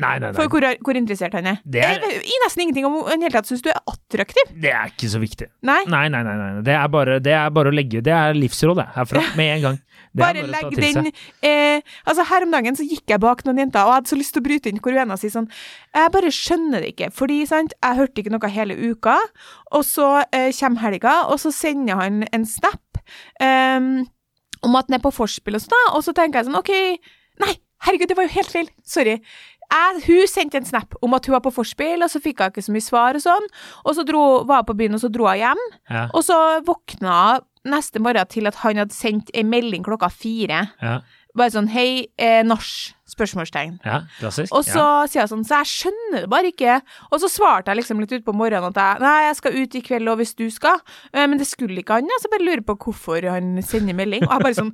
Nei, 0.00 0.18
nei, 0.22 0.32
for 0.36 0.48
hvor, 0.52 0.66
hvor 0.84 0.98
interessert 0.98 1.34
han 1.38 1.46
er. 1.52 1.58
Det 1.64 1.82
er- 1.84 2.04
I 2.20 2.38
nesten 2.44 2.64
ingenting 2.66 2.86
om 2.88 2.98
han 3.08 3.20
i 3.20 3.26
hele 3.28 3.36
tatt 3.36 3.48
syns 3.50 3.62
du 3.64 3.70
er 3.72 3.80
attraktiv. 3.86 4.52
Det 4.62 4.72
er 4.72 4.92
ikke 4.92 5.10
så 5.12 5.20
viktig. 5.22 5.48
Nei. 5.66 5.82
Nei, 5.90 6.06
nei, 6.12 6.22
nei. 6.26 6.36
nei. 6.40 6.62
Det, 6.66 6.74
er 6.76 6.88
bare, 6.92 7.18
det 7.20 7.34
er 7.36 7.50
bare 7.50 7.72
å 7.72 7.74
legge 7.74 8.02
Det 8.04 8.12
er 8.12 8.36
livsråd, 8.38 8.76
det, 8.80 8.86
herfra. 8.96 9.24
Med 9.38 9.56
en 9.56 9.62
gang. 9.66 9.78
Er 10.16 10.20
Bare 10.22 10.42
legg 10.48 10.76
den 10.76 11.10
eh, 11.44 11.80
Altså, 12.08 12.24
her 12.30 12.46
om 12.46 12.52
dagen 12.54 12.76
så 12.78 12.84
gikk 12.88 13.12
jeg 13.12 13.20
bak 13.20 13.42
noen 13.44 13.58
jenter, 13.64 13.84
og 13.84 13.90
jeg 13.92 14.00
hadde 14.00 14.12
så 14.12 14.18
lyst 14.20 14.32
til 14.36 14.40
å 14.42 14.46
bryte 14.46 14.70
inn 14.72 14.80
hvor 14.80 14.96
ena 14.96 15.16
sier 15.20 15.32
sånn 15.34 15.48
Jeg 15.92 16.12
bare 16.14 16.32
skjønner 16.32 16.84
det 16.84 16.94
ikke, 16.94 17.10
fordi, 17.12 17.42
sant, 17.48 17.74
jeg 17.82 17.98
hørte 18.00 18.22
ikke 18.22 18.32
noe 18.32 18.52
hele 18.52 18.76
uka, 18.76 19.16
og 19.76 19.84
så 19.84 20.08
eh, 20.32 20.48
kommer 20.56 20.86
helga, 20.86 21.18
og 21.28 21.40
så 21.42 21.52
sender 21.52 22.00
han 22.00 22.24
en 22.32 22.46
snap 22.48 23.00
eh, 23.40 23.80
om 24.64 24.78
at 24.80 24.88
han 24.88 24.96
er 24.98 25.04
på 25.04 25.12
forspill 25.14 25.58
og 25.58 25.62
sånn, 25.66 25.92
og 25.92 26.02
så 26.06 26.16
tenker 26.16 26.40
jeg 26.40 26.48
sånn 26.48 26.60
OK 26.62 26.72
Nei, 27.36 27.52
herregud, 27.84 28.08
det 28.08 28.16
var 28.16 28.24
jo 28.24 28.32
helt 28.32 28.48
feil. 28.48 28.68
Sorry. 28.88 29.18
Jeg, 29.72 30.02
hun 30.06 30.26
sendte 30.30 30.60
en 30.60 30.64
snap 30.68 30.94
om 31.02 31.14
at 31.18 31.26
hun 31.26 31.32
var 31.36 31.42
på 31.44 31.52
forspill, 31.56 32.02
og 32.06 32.10
så 32.12 32.20
fikk 32.22 32.38
hun 32.44 32.52
ikke 32.54 32.62
så 32.66 32.72
mye 32.74 32.84
svar 32.86 33.18
og 33.18 33.24
sånn. 33.24 33.48
Og 33.84 33.96
så 33.98 34.04
dro, 34.06 34.22
var 34.46 34.62
hun 34.62 34.70
på 34.70 34.76
byen, 34.78 34.94
og 34.94 35.02
så 35.02 35.10
dro 35.12 35.26
hun 35.26 35.40
hjem. 35.42 35.62
Ja, 35.90 36.06
Og 36.14 36.22
så 36.24 36.38
våkna 36.66 37.18
hun 37.40 37.72
neste 37.76 37.98
morgen 37.98 38.28
til 38.30 38.46
at 38.46 38.54
han 38.62 38.78
hadde 38.78 38.94
sendt 38.94 39.30
ei 39.34 39.42
melding 39.42 39.82
klokka 39.82 40.06
fire. 40.12 40.68
ja, 40.82 41.00
Bare 41.36 41.50
sånn 41.52 41.66
hei, 41.68 42.06
eh, 42.16 42.42
nach? 42.46 42.64
Spørsmålstegn. 43.16 43.78
ja. 43.84 44.00
Klassisk. 44.20 44.52
Og 44.52 44.64
så 44.64 44.84
sier 45.08 45.22
jeg 45.22 45.28
sånn, 45.30 45.44
så 45.46 45.58
jeg 45.62 45.68
skjønner 45.70 46.20
det 46.24 46.28
bare 46.30 46.50
ikke. 46.50 46.80
Og 47.12 47.20
så 47.22 47.28
svarte 47.30 47.70
jeg 47.70 47.76
liksom 47.78 48.00
litt 48.00 48.12
utpå 48.12 48.34
morgenen 48.34 48.70
at 48.72 48.76
jeg, 48.80 49.00
nei, 49.00 49.26
jeg 49.28 49.36
skal 49.36 49.52
ut 49.56 49.74
i 49.74 49.82
kveld 49.86 50.08
og 50.12 50.18
hvis 50.20 50.34
du 50.36 50.50
skal. 50.50 50.80
Eh, 51.12 51.26
Men 51.26 51.38
det 51.38 51.46
skulle 51.46 51.78
ikke 51.82 51.94
han, 52.00 52.04
ja. 52.10 52.18
Så 52.20 52.28
jeg 52.28 52.34
bare 52.38 52.46
lurer 52.48 52.64
på 52.66 52.76
hvorfor 52.76 53.28
han 53.30 53.62
sender 53.62 53.94
melding. 53.94 54.26
Og 54.26 54.32
jeg 54.32 54.42
bare 54.42 54.58
sånn, 54.58 54.72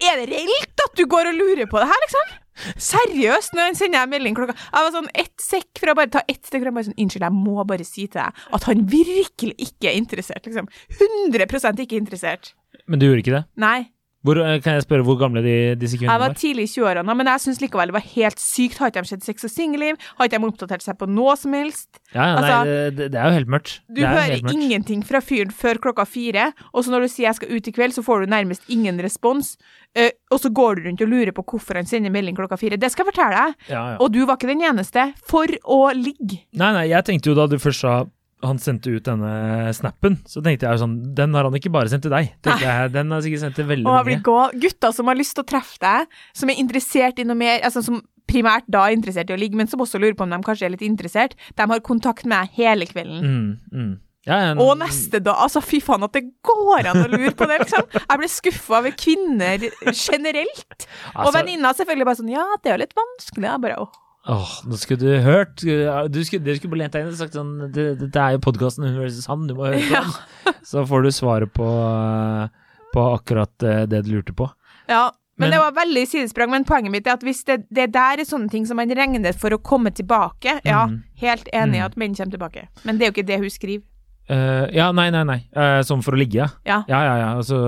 er 0.00 0.16
det 0.22 0.28
reelt 0.30 0.84
at 0.86 0.94
du 0.96 1.04
går 1.06 1.28
og 1.32 1.34
lurer 1.40 1.66
på 1.66 1.78
det 1.82 1.88
her, 1.90 2.00
liksom? 2.06 2.38
Seriøst, 2.78 3.54
når 3.56 3.70
han 3.70 3.78
sender 3.78 4.02
jeg 4.04 4.10
melding 4.12 4.36
klokka 4.36 4.54
Jeg 4.56 4.86
var 4.86 4.92
sånn 4.94 5.10
ett 5.24 5.42
sekk 5.42 5.80
fra 5.82 5.94
bare 5.98 6.12
ta 6.14 6.22
ett 6.30 6.42
sekk 6.46 6.62
fra 6.62 6.74
bare 6.74 6.88
sånn 6.88 6.98
Unnskyld, 7.02 7.26
jeg 7.26 7.36
må 7.36 7.64
bare 7.66 7.86
si 7.88 8.06
til 8.06 8.20
deg 8.20 8.44
at 8.58 8.68
han 8.68 8.84
virkelig 8.90 9.54
ikke 9.58 9.90
er 9.90 9.98
interessert, 9.98 10.46
liksom. 10.46 10.68
100 10.94 11.82
ikke 11.82 11.98
interessert. 11.98 12.52
Men 12.86 13.00
du 13.00 13.08
gjorde 13.08 13.24
ikke 13.24 13.36
det? 13.38 13.44
Nei. 13.60 13.78
Hvor, 14.24 14.38
eh, 14.40 14.58
kan 14.64 14.78
jeg 14.78 14.86
spørre 14.86 15.04
hvor 15.04 15.18
gamle 15.20 15.42
de, 15.44 15.74
disse 15.76 15.98
Jeg 15.98 16.00
kvinnene 16.00 16.18
var 16.22 16.32
var? 16.32 16.38
tidlig 16.40 16.64
i 16.64 16.70
20-årene, 16.72 17.14
men 17.20 17.28
jeg 17.28 17.42
syns 17.44 17.60
likevel 17.60 17.90
det 17.90 17.96
var 17.98 18.06
helt 18.14 18.40
sykt. 18.40 18.78
Har 18.80 18.88
ikke 18.88 19.02
de 19.04 19.10
sett 19.12 19.26
Sex 19.26 19.44
og 19.44 19.52
singelliv? 19.52 19.98
Har 20.16 20.30
ikke 20.30 20.40
de 20.40 20.48
oppdatert 20.48 20.82
seg 20.86 20.96
på 20.96 21.08
noe 21.12 21.34
som 21.36 21.52
helst? 21.52 22.00
Ja, 22.14 22.24
ja, 22.30 22.40
nei, 22.40 22.50
altså, 22.50 22.90
det, 22.96 23.10
det 23.12 23.20
er 23.20 23.28
jo 23.28 23.36
helt 23.36 23.52
mørkt. 23.52 23.74
Du 23.92 24.00
er 24.00 24.08
hører 24.16 24.40
mørkt. 24.40 24.54
ingenting 24.56 25.04
fra 25.04 25.20
fyren 25.20 25.52
før 25.52 25.80
klokka 25.84 26.06
fire, 26.08 26.48
og 26.72 26.84
så 26.86 26.90
når 26.94 27.00
du 27.04 27.08
sier 27.08 27.28
'jeg 27.28 27.34
skal 27.36 27.52
ut 27.52 27.68
i 27.68 27.72
kveld', 27.76 27.92
så 27.92 28.02
får 28.02 28.24
du 28.24 28.26
nærmest 28.32 28.62
ingen 28.68 28.96
respons. 29.04 29.56
Uh, 29.96 30.10
og 30.32 30.40
så 30.40 30.48
går 30.50 30.74
du 30.74 30.88
rundt 30.88 31.02
og 31.02 31.08
lurer 31.08 31.30
på 31.32 31.44
hvorfor 31.44 31.76
han 31.76 31.86
sender 31.86 32.10
melding 32.10 32.34
klokka 32.34 32.56
fire. 32.58 32.76
Det 32.80 32.90
skal 32.90 33.04
jeg 33.04 33.12
fortelle 33.14 33.36
deg. 33.36 33.54
Ja, 33.68 33.82
ja. 33.92 33.96
Og 34.00 34.10
du 34.10 34.24
var 34.26 34.36
ikke 34.36 34.48
den 34.48 34.64
eneste. 34.64 35.12
For 35.28 35.46
å 35.68 35.92
ligge. 35.94 36.40
Nei, 36.52 36.72
nei, 36.72 36.88
jeg 36.88 37.04
tenkte 37.04 37.30
jo 37.30 37.34
da 37.34 37.46
du 37.46 37.58
først 37.58 37.80
sa 37.84 38.06
han 38.44 38.58
sendte 38.60 38.90
ut 38.92 39.04
denne 39.06 39.72
snappen, 39.76 40.18
så 40.28 40.42
tenkte 40.44 40.66
jeg 40.68 40.80
sånn 40.82 40.96
Den 41.16 41.36
har 41.36 41.46
han 41.46 41.54
ikke 41.56 41.72
bare 41.72 41.88
sendt 41.88 42.04
til 42.04 42.12
deg. 42.12 42.32
Jeg, 42.44 42.90
Den 42.92 43.14
har 43.14 43.22
sikkert 43.24 43.44
sendt 43.46 43.56
til 43.56 43.68
veldig 43.68 43.86
Og 43.86 43.94
han 43.94 44.02
mange. 44.02 44.18
blir 44.18 44.24
gå 44.26 44.66
gutter 44.66 44.92
som 44.92 45.08
har 45.08 45.16
lyst 45.16 45.36
til 45.38 45.44
å 45.46 45.48
treffe 45.54 45.78
deg, 45.80 46.18
som 46.36 46.52
er 46.52 46.60
interessert 46.60 47.22
i 47.22 47.24
noe 47.28 47.38
mer, 47.38 47.62
altså 47.64 47.84
som 47.86 48.02
primært 48.28 48.66
da 48.72 48.86
er 48.88 48.96
interessert 48.96 49.30
i 49.30 49.36
å 49.36 49.40
ligge, 49.40 49.56
men 49.56 49.68
som 49.70 49.82
også 49.84 50.00
lurer 50.00 50.16
på 50.18 50.26
om 50.26 50.32
de 50.32 50.40
kanskje 50.44 50.68
er 50.68 50.74
litt 50.74 50.84
interessert, 50.84 51.36
de 51.56 51.68
har 51.70 51.84
kontakt 51.84 52.24
med 52.24 52.36
deg 52.40 52.60
hele 52.64 52.88
kvelden. 52.88 53.20
Mm, 53.24 53.50
mm. 53.72 53.92
Ja, 54.24 54.38
en... 54.50 54.60
Og 54.62 54.72
neste 54.80 55.20
dag, 55.20 55.36
altså 55.44 55.60
fy 55.60 55.82
faen 55.84 56.06
at 56.06 56.14
det 56.16 56.24
går 56.44 56.88
an 56.88 57.02
å 57.02 57.08
lure 57.12 57.34
på 57.36 57.48
det, 57.48 57.58
liksom. 57.66 57.84
Jeg 57.98 58.20
ble 58.22 58.30
skuffa 58.32 58.78
over 58.78 58.94
kvinner 58.96 59.66
generelt. 59.92 60.86
Og 61.12 61.26
altså, 61.26 61.34
venninna 61.36 61.74
selvfølgelig 61.76 62.08
bare 62.08 62.20
sånn, 62.22 62.32
ja, 62.32 62.46
det 62.62 62.72
er 62.72 62.78
jo 62.78 62.82
litt 62.86 62.96
vanskelig. 62.96 63.50
Jeg 63.50 63.64
bare, 63.66 63.84
åh. 63.84 64.00
Åh, 64.26 64.52
nå 64.64 64.76
skulle 64.80 65.00
du 65.04 65.18
hørt 65.20 65.60
du 65.60 66.20
skulle, 66.24 66.40
Dere 66.46 66.56
skulle 66.56 66.72
bare 66.72 66.80
lent 66.86 66.94
deg 66.96 67.02
inn 67.04 67.10
og 67.12 67.18
sagt 67.18 67.34
sånn 67.36 67.50
det, 67.74 67.82
Dette 68.00 68.22
er 68.22 68.38
jo 68.38 68.40
podkasten 68.46 68.86
Hun 68.88 68.94
versus 69.02 69.26
han, 69.28 69.42
du 69.50 69.52
må 69.58 69.66
høre 69.68 69.82
på 69.84 69.98
den. 70.00 70.54
Så 70.70 70.84
får 70.88 71.04
du 71.04 71.10
svaret 71.12 71.52
på, 71.52 71.66
eh, 71.68 72.46
på 72.94 73.04
akkurat 73.18 73.66
eh, 73.68 73.82
det 73.90 74.00
du 74.06 74.14
lurte 74.14 74.32
på. 74.32 74.46
Ja, 74.88 75.10
men, 75.36 75.50
Men- 75.50 75.52
det 75.52 75.58
var 75.60 75.74
veldig 75.76 76.04
sidesprang. 76.08 76.48
Men 76.54 76.64
poenget 76.64 76.94
mitt 76.94 77.06
er 77.10 77.18
at 77.18 77.26
hvis 77.26 77.44
det, 77.44 77.66
det 77.68 77.90
der 77.92 78.22
er 78.22 78.24
sånne 78.24 78.48
ting 78.48 78.64
som 78.64 78.80
man 78.80 78.88
regner 78.96 79.36
for 79.36 79.52
å 79.52 79.58
komme 79.60 79.92
tilbake, 79.92 80.60
ja, 80.64 80.86
Mhm. 80.86 81.02
helt 81.20 81.48
enig 81.52 81.76
i 81.76 81.82
mm. 81.82 81.86
at 81.90 81.96
menn 82.00 82.14
kommer 82.16 82.32
tilbake. 82.38 82.68
Men 82.84 82.96
det 82.96 83.04
er 83.04 83.10
jo 83.12 83.16
ikke 83.18 83.26
det 83.28 83.38
hun 83.44 83.50
skriver. 83.52 83.84
Uh, 84.30 84.64
ja, 84.72 84.86
nei, 84.96 85.10
nei, 85.12 85.20
nei. 85.28 85.40
Uh, 85.52 85.82
som 85.84 86.00
for 86.00 86.16
å 86.16 86.18
ligge, 86.22 86.38
ja. 86.40 86.48
Ja. 86.64 86.80
Ja, 86.88 87.00
ja, 87.04 87.16
ja. 87.20 87.30
Og 87.36 87.44
så, 87.44 87.58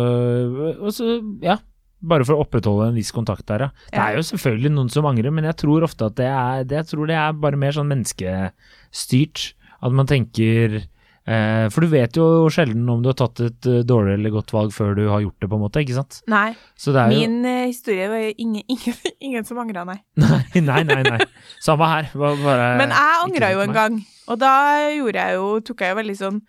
og 0.80 0.88
så 0.96 1.18
ja. 1.44 1.58
Bare 2.04 2.26
for 2.28 2.36
å 2.36 2.44
opprettholde 2.44 2.90
en 2.90 2.98
viss 2.98 3.12
kontakt 3.14 3.46
der, 3.48 3.66
ja. 3.66 3.86
Det 3.88 4.00
er 4.02 4.18
jo 4.18 4.24
selvfølgelig 4.28 4.72
noen 4.74 4.90
som 4.92 5.06
angrer, 5.08 5.32
men 5.32 5.46
jeg 5.48 5.56
tror 5.62 5.86
ofte 5.86 6.10
at 6.10 6.18
det 6.18 6.26
er, 6.28 6.66
det, 6.68 6.82
det 6.92 7.16
er 7.16 7.38
bare 7.40 7.60
mer 7.60 7.72
sånn 7.72 7.88
menneskestyrt. 7.88 9.46
At 9.86 9.92
man 9.96 10.08
tenker 10.08 10.76
eh, 10.80 11.66
For 11.72 11.84
du 11.84 11.90
vet 11.92 12.16
jo 12.16 12.48
sjelden 12.52 12.86
om 12.88 13.02
du 13.04 13.10
har 13.10 13.16
tatt 13.18 13.42
et 13.44 13.68
eh, 13.68 13.82
dårlig 13.86 14.14
eller 14.16 14.32
godt 14.32 14.54
valg 14.56 14.72
før 14.76 14.94
du 14.96 15.02
har 15.08 15.24
gjort 15.24 15.40
det, 15.40 15.50
på 15.52 15.58
en 15.58 15.64
måte, 15.66 15.82
ikke 15.84 15.98
sant? 15.98 16.20
Nei, 16.32 16.50
Så 16.80 16.94
det 16.96 17.02
er 17.02 17.12
jo 17.12 17.24
min 17.24 17.48
eh, 17.48 17.64
historie 17.68 18.08
var 18.12 18.28
ingen, 18.32 18.64
ingen, 18.74 19.00
ingen 19.30 19.48
som 19.48 19.60
angra, 19.62 19.84
nei. 19.88 19.98
Nei, 20.20 20.62
nei, 20.64 20.82
nei. 20.88 21.00
nei. 21.04 21.20
Samme 21.64 21.88
her. 21.92 22.12
Bare, 22.16 22.70
Men 22.80 22.92
jeg 22.96 23.24
angra 23.24 23.52
jo 23.52 23.64
en 23.64 23.76
gang, 23.76 23.98
og 24.28 24.40
da 24.40 24.54
gjorde 24.96 25.26
jeg 25.28 25.40
jo, 25.40 25.50
tok 25.70 25.84
jeg 25.84 25.92
jo 25.94 26.00
veldig 26.02 26.18
sånn 26.20 26.40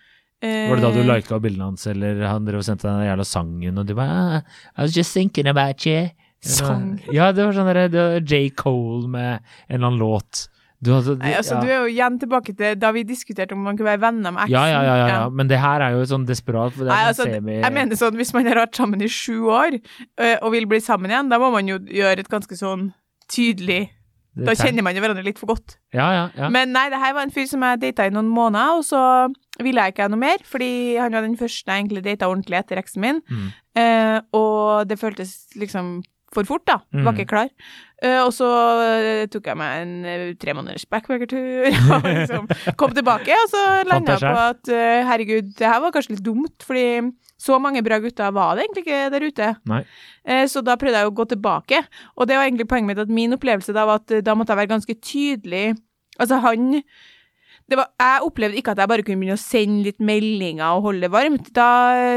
Var 0.43 0.77
det 0.77 0.83
da 0.83 0.91
du 0.93 1.01
lika 1.01 1.39
bildene 1.41 1.71
hans, 1.71 1.87
eller 1.89 2.19
han 2.27 2.45
drev 2.45 2.61
og 2.61 2.67
sendte 2.67 2.85
deg 2.85 2.99
den 2.99 3.09
jævla 3.09 3.25
sangen, 3.25 3.79
og 3.81 3.87
du 3.89 3.95
bare 3.97 4.17
ah, 4.37 4.59
I 4.75 4.83
was 4.85 4.93
just 4.93 5.15
thinking 5.15 5.49
about 5.49 5.85
you. 5.87 6.09
Sang? 6.45 6.99
Ja, 7.09 7.31
det 7.33 7.47
var 7.47 7.55
sånn 7.57 7.71
derre 7.71 8.19
J. 8.21 8.51
Cole 8.53 9.09
med 9.09 9.39
en 9.39 9.79
eller 9.79 9.87
annen 9.87 9.99
låt. 10.03 10.45
Du 10.77 10.91
hadde 10.93 11.15
Nei, 11.17 11.31
altså, 11.33 11.55
ja. 11.57 11.61
Du 11.63 11.71
er 11.71 11.79
jo 11.79 11.89
igjen 11.89 12.19
tilbake 12.21 12.53
til 12.53 12.75
da 12.77 12.91
vi 12.93 13.01
diskuterte 13.07 13.55
om 13.57 13.63
man 13.65 13.77
kunne 13.79 13.89
være 13.89 14.01
venner 14.03 14.33
med 14.35 14.43
eksen. 14.43 14.53
ja, 14.53 14.65
ja, 14.69 14.81
ja, 14.85 15.07
ja, 15.09 15.21
men 15.33 15.49
det 15.49 15.57
her 15.57 15.81
er 15.81 15.95
jo 15.97 16.03
sånn 16.05 16.27
desperat. 16.29 16.75
Det 16.77 16.85
Nei, 16.85 16.99
altså, 17.09 17.25
sånn 17.25 17.39
semi... 17.39 17.55
jeg 17.63 17.73
mener 17.73 17.97
sånn, 17.97 18.19
Hvis 18.19 18.33
man 18.35 18.45
har 18.45 18.61
vært 18.61 18.77
sammen 18.77 19.01
i 19.01 19.09
sju 19.09 19.49
år 19.49 19.79
ø, 19.79 20.29
og 20.35 20.51
vil 20.53 20.69
bli 20.69 20.79
sammen 20.85 21.13
igjen, 21.13 21.33
da 21.33 21.41
må 21.41 21.49
man 21.55 21.71
jo 21.71 21.79
gjøre 21.81 22.21
et 22.21 22.29
ganske 22.29 22.59
sånn 22.59 22.91
tydelig 23.33 23.87
Da 24.37 24.53
er 24.53 24.61
kjenner 24.61 24.85
man 24.85 24.93
jo 24.93 25.01
hverandre 25.01 25.25
litt 25.25 25.41
for 25.41 25.49
godt. 25.49 25.79
Ja, 25.97 26.11
ja, 26.13 26.23
ja. 26.37 26.51
Men 26.53 26.69
nei, 26.77 26.85
det 26.93 27.01
her 27.01 27.17
var 27.17 27.25
en 27.25 27.33
fyr 27.33 27.49
som 27.49 27.65
jeg 27.65 27.81
data 27.81 28.05
i 28.05 28.13
noen 28.13 28.29
måneder, 28.29 28.77
og 28.77 28.85
så 28.85 29.01
ville 29.63 29.81
jeg 29.83 29.93
ikke 29.95 30.05
ha 30.05 30.11
noe 30.13 30.19
mer, 30.21 30.43
fordi 30.45 30.97
han 30.99 31.11
var 31.15 31.25
den 31.25 31.37
første 31.39 31.71
jeg 31.71 31.83
egentlig 31.85 32.03
data 32.05 32.29
ordentlig 32.29 32.59
etter 32.59 32.77
eksen 32.81 33.01
min. 33.03 33.21
Mm. 33.29 33.49
Eh, 33.81 34.19
og 34.37 34.87
det 34.89 34.99
føltes 35.01 35.47
liksom 35.57 35.99
for 36.35 36.43
fort, 36.43 36.65
da. 36.67 36.81
Var 36.91 37.13
Mm. 37.13 37.15
ikke 37.15 37.29
klar. 37.31 37.47
Eh, 38.03 38.19
og 38.19 38.33
så 38.35 38.45
eh, 38.83 39.25
tok 39.31 39.45
jeg 39.47 39.57
meg 39.57 39.81
en 39.81 39.93
eh, 40.05 40.33
tre 40.37 40.53
måneders 40.53 40.83
backpackertur 40.85 41.71
og 41.95 42.03
liksom 42.03 42.49
kom 42.77 42.91
tilbake, 42.93 43.31
og 43.31 43.47
så 43.49 43.61
landa 43.87 44.17
jeg 44.19 44.27
på 44.27 44.43
at 44.43 44.69
uh, 44.75 45.07
herregud, 45.07 45.53
det 45.57 45.65
her 45.71 45.79
var 45.81 45.95
kanskje 45.95 46.17
litt 46.17 46.25
dumt, 46.27 46.61
fordi 46.67 47.13
så 47.39 47.57
mange 47.61 47.81
bra 47.85 47.97
gutter 48.03 48.31
var 48.35 48.55
det 48.57 48.65
egentlig 48.67 48.83
ikke 48.85 49.01
der 49.13 49.25
ute. 49.29 49.49
Eh, 50.27 50.45
så 50.51 50.61
da 50.65 50.75
prøvde 50.75 50.99
jeg 50.99 51.09
å 51.09 51.15
gå 51.15 51.25
tilbake, 51.31 51.81
og 52.17 52.27
det 52.27 52.35
var 52.37 52.45
egentlig 52.49 52.67
poenget 52.69 52.91
mitt 52.91 53.01
at 53.07 53.09
min 53.13 53.33
opplevelse 53.37 53.73
da 53.73 53.85
var 53.87 54.01
at 54.03 54.19
da 54.25 54.35
måtte 54.35 54.51
jeg 54.53 54.61
være 54.61 54.73
ganske 54.75 54.95
tydelig. 54.99 55.77
Altså, 56.19 56.41
han 56.43 56.81
var, 57.75 57.89
jeg 57.99 58.23
opplevde 58.23 58.59
ikke 58.61 58.71
at 58.71 58.79
jeg 58.79 58.89
bare 58.93 59.03
kunne 59.03 59.19
begynne 59.19 59.35
å 59.35 59.41
sende 59.41 59.89
litt 59.89 59.99
meldinger 59.99 60.77
og 60.77 60.85
holde 60.85 61.03
det 61.03 61.11
varmt. 61.11 61.49
Da 61.55 61.71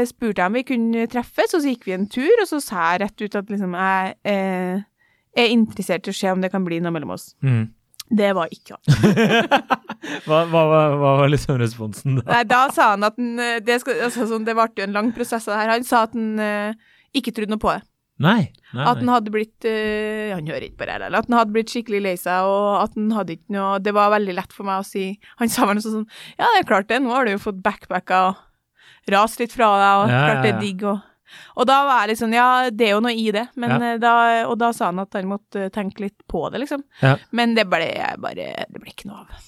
spurte 0.07 0.39
jeg 0.39 0.47
om 0.47 0.55
vi 0.55 0.63
kunne 0.69 1.09
treffes, 1.11 1.57
og 1.57 1.59
så 1.59 1.73
gikk 1.73 1.89
vi 1.89 1.97
en 1.97 2.07
tur, 2.11 2.31
og 2.39 2.47
så 2.47 2.61
sa 2.63 2.85
jeg 2.93 3.01
rett 3.03 3.25
ut 3.25 3.35
at 3.41 3.51
liksom 3.51 3.75
jeg 3.75 4.15
eh, 4.31 4.87
er 5.35 5.51
interessert 5.51 6.07
i 6.07 6.13
å 6.13 6.15
se 6.15 6.31
om 6.31 6.43
det 6.43 6.51
kan 6.53 6.63
bli 6.63 6.79
noe 6.83 6.95
mellom 6.95 7.11
oss. 7.17 7.33
Mm. 7.43 7.65
Det 8.11 8.31
var 8.35 8.51
ikke 8.51 8.77
han. 8.77 9.59
Hva, 10.25 10.39
hva, 10.49 10.61
hva, 10.65 11.11
var 11.19 11.29
liksom 11.29 11.59
responsen 11.61 12.15
da? 12.17 12.23
Nei, 12.25 12.39
da 12.49 12.63
sa 12.73 12.87
han 12.95 13.05
at 13.05 13.19
han, 13.19 13.35
eh, 13.39 13.59
det, 13.63 13.77
skal, 13.83 13.99
altså, 14.07 14.25
sånn, 14.31 14.47
det 14.47 14.55
ble 14.57 14.65
jo 14.79 14.87
en 14.87 14.95
lang 14.95 15.11
prosess 15.15 15.45
av 15.45 15.53
det 15.53 15.59
her. 15.61 15.73
Han 15.75 15.85
sa 15.87 16.01
at 16.07 16.15
han 16.17 16.41
eh, 16.41 16.95
ikke 17.15 17.33
trodde 17.35 17.53
noe 17.53 17.61
på 17.61 17.69
det. 17.69 17.83
Nei. 18.21 18.51
nei, 18.73 18.85
At 18.85 18.99
han 19.01 19.09
hadde 19.11 19.31
blitt 19.33 19.65
øh, 19.67 20.31
Han 20.35 20.47
hører 20.47 20.67
ikke 20.67 20.77
på 20.81 20.87
det 20.87 20.95
her, 20.95 21.05
eller 21.07 21.23
at 21.23 21.29
han 21.29 21.37
hadde 21.39 21.55
blitt 21.55 21.73
skikkelig 21.73 22.01
lei 22.05 22.15
seg, 22.21 22.45
og 22.47 22.83
at 22.83 22.95
han 22.99 23.11
hadde 23.17 23.35
ikke 23.37 23.55
noe 23.57 23.79
Det 23.83 23.93
var 23.97 24.11
veldig 24.13 24.35
lett 24.37 24.53
for 24.55 24.67
meg 24.69 24.83
å 24.83 24.87
si 24.87 25.05
Han 25.41 25.49
sa 25.51 25.65
vel 25.69 25.79
noe 25.79 25.85
sånn 25.85 26.07
Ja, 26.37 26.47
det 26.53 26.63
er 26.63 26.67
klart 26.69 26.89
det, 26.91 27.01
nå 27.03 27.13
har 27.15 27.25
du 27.25 27.33
jo 27.35 27.41
fått 27.49 27.61
backpacka 27.65 28.23
og 28.31 28.41
rast 29.11 29.41
litt 29.41 29.55
fra 29.55 29.71
deg, 29.81 29.93
og 30.03 30.11
Ja, 30.13 30.17
ja, 30.19 30.25
klart 30.29 30.43
det 30.45 30.53
er 30.55 30.61
digg, 30.61 30.83
og 30.87 30.99
Og 31.57 31.67
da 31.69 31.77
var 31.87 32.01
jeg 32.03 32.13
litt 32.13 32.21
sånn 32.23 32.35
Ja, 32.37 32.49
det 32.69 32.87
er 32.89 32.95
jo 32.95 33.03
noe 33.05 33.15
i 33.15 33.29
det, 33.35 33.47
men 33.55 33.75
Ja. 33.75 33.93
eh, 33.93 34.01
da 34.03 34.15
Og 34.49 34.57
da 34.61 34.71
sa 34.77 34.91
han 34.91 34.99
at 35.03 35.13
han 35.17 35.29
måtte 35.31 35.69
tenke 35.73 36.05
litt 36.07 36.19
på 36.27 36.45
det, 36.51 36.59
liksom. 36.65 36.83
Ja. 37.01 37.17
Men 37.31 37.55
det 37.55 37.67
ble 37.71 37.87
bare 38.19 38.51
Det 38.69 38.79
ble 38.81 38.91
ikke 38.93 39.09
noe 39.09 39.25
av. 39.25 39.47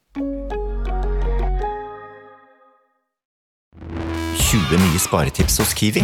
20 4.51 4.81
nye 4.81 4.99
sparetips 4.99 5.61
hos 5.61 5.69
Kiwi. 5.71 6.01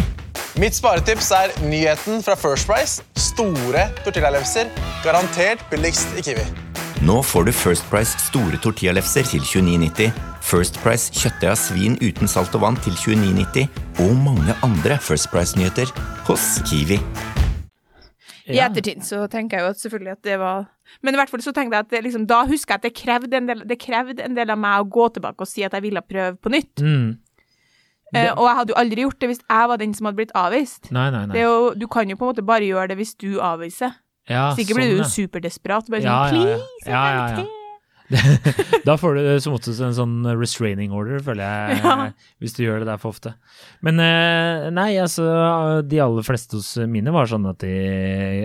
Mitt 0.56 0.72
sparetips 0.72 1.26
er 1.36 1.50
nyheten 1.68 2.22
fra 2.24 2.32
First 2.32 2.64
Price. 2.64 3.02
Store 3.20 3.82
tortillalefser. 4.06 4.70
Garantert 5.04 5.60
billigst 5.68 6.16
i 6.16 6.24
Kiwi. 6.24 6.46
Nå 7.04 7.18
får 7.22 7.44
du 7.44 7.52
First 7.52 7.84
Price 7.90 8.16
store 8.24 8.56
tortillalefser 8.64 9.28
til 9.28 9.44
29,90, 9.44 10.16
First 10.40 10.80
Price 10.80 11.12
kjøttdeig 11.12 11.52
av 11.52 11.60
svin 11.60 12.00
uten 12.00 12.32
salt 12.32 12.56
og 12.56 12.64
vann 12.64 12.80
til 12.86 12.96
29,90 12.96 13.68
og 14.06 14.16
mange 14.24 14.56
andre 14.64 14.96
First 14.96 15.28
Price-nyheter 15.34 15.92
hos 16.30 16.48
Kiwi. 16.64 17.02
I 18.48 18.64
ettertid 18.64 19.04
så 19.04 19.26
tenker 19.28 19.60
jeg 19.60 19.66
jo 19.66 19.76
at 19.76 19.84
selvfølgelig 19.84 20.14
at 20.16 20.24
det 20.24 20.40
var 20.40 20.70
Men 21.04 21.12
i 21.12 21.18
hvert 21.20 21.28
fall 21.28 21.42
så 21.44 21.52
tenkte 21.52 21.76
jeg 21.76 21.84
at 21.84 21.90
det 21.92 22.04
liksom, 22.06 22.24
da 22.24 22.46
husker 22.48 22.78
jeg 22.78 22.80
at 22.80 22.88
det 22.88 22.96
krevde 22.96 23.36
en 23.36 23.48
del, 23.52 23.64
det 23.68 23.76
krevde 23.76 24.24
en 24.24 24.40
del 24.40 24.56
av 24.56 24.56
meg 24.56 24.80
å 24.80 24.88
gå 24.88 25.12
tilbake 25.12 25.44
og 25.44 25.50
si 25.50 25.68
at 25.68 25.76
jeg 25.76 25.84
ville 25.84 26.00
prøve 26.00 26.38
på 26.40 26.56
nytt. 26.56 26.80
Mm. 26.80 27.18
Eh, 28.14 28.30
og 28.32 28.46
jeg 28.48 28.56
hadde 28.56 28.72
jo 28.72 28.78
aldri 28.80 29.02
gjort 29.04 29.18
det 29.20 29.28
hvis 29.34 29.42
jeg 29.44 29.68
var 29.68 29.76
den 29.82 29.92
som 29.94 30.06
hadde 30.08 30.16
blitt 30.22 30.32
avvist. 30.38 30.90
Nei, 30.94 31.10
nei, 31.12 31.26
Det 31.28 31.34
nei. 31.36 31.42
jo, 31.44 31.74
du 31.76 31.86
kan 31.92 32.08
jo 32.08 32.16
på 32.16 32.24
en 32.24 32.32
måte 32.34 32.46
bare 32.48 32.64
gjøre 32.64 32.88
det 32.94 32.96
hvis 33.02 33.14
du 33.20 33.34
avviser. 33.44 33.92
Ja, 34.28 34.50
Sikkert 34.56 34.76
blir 34.80 34.90
du 34.92 34.98
sånn, 34.98 35.04
jo 35.04 35.28
superdesperat. 35.28 35.86
Bare 35.92 36.04
sånn, 36.04 36.42
ja, 36.42 36.56
ja. 36.56 36.58
Ja, 36.88 37.38
ja. 37.38 37.46
Da 38.88 38.94
får 38.96 39.18
du 39.18 39.24
som 39.44 39.52
oftest 39.58 39.82
en 39.84 39.92
sånn 39.92 40.14
restraining 40.40 40.94
order, 40.96 41.18
føler 41.24 41.44
jeg, 41.44 41.80
Ja. 41.84 42.06
hvis 42.40 42.54
du 42.56 42.62
gjør 42.64 42.80
det 42.80 42.88
der 42.88 43.00
for 43.02 43.12
ofte. 43.12 43.34
Men 43.84 44.00
eh, 44.00 44.68
nei, 44.72 44.94
altså, 45.02 45.26
de 45.84 46.00
aller 46.00 46.24
fleste 46.24 46.56
hos 46.56 46.70
mine 46.88 47.12
var 47.12 47.28
sånn 47.28 47.44
at 47.50 47.60
de, 47.64 47.74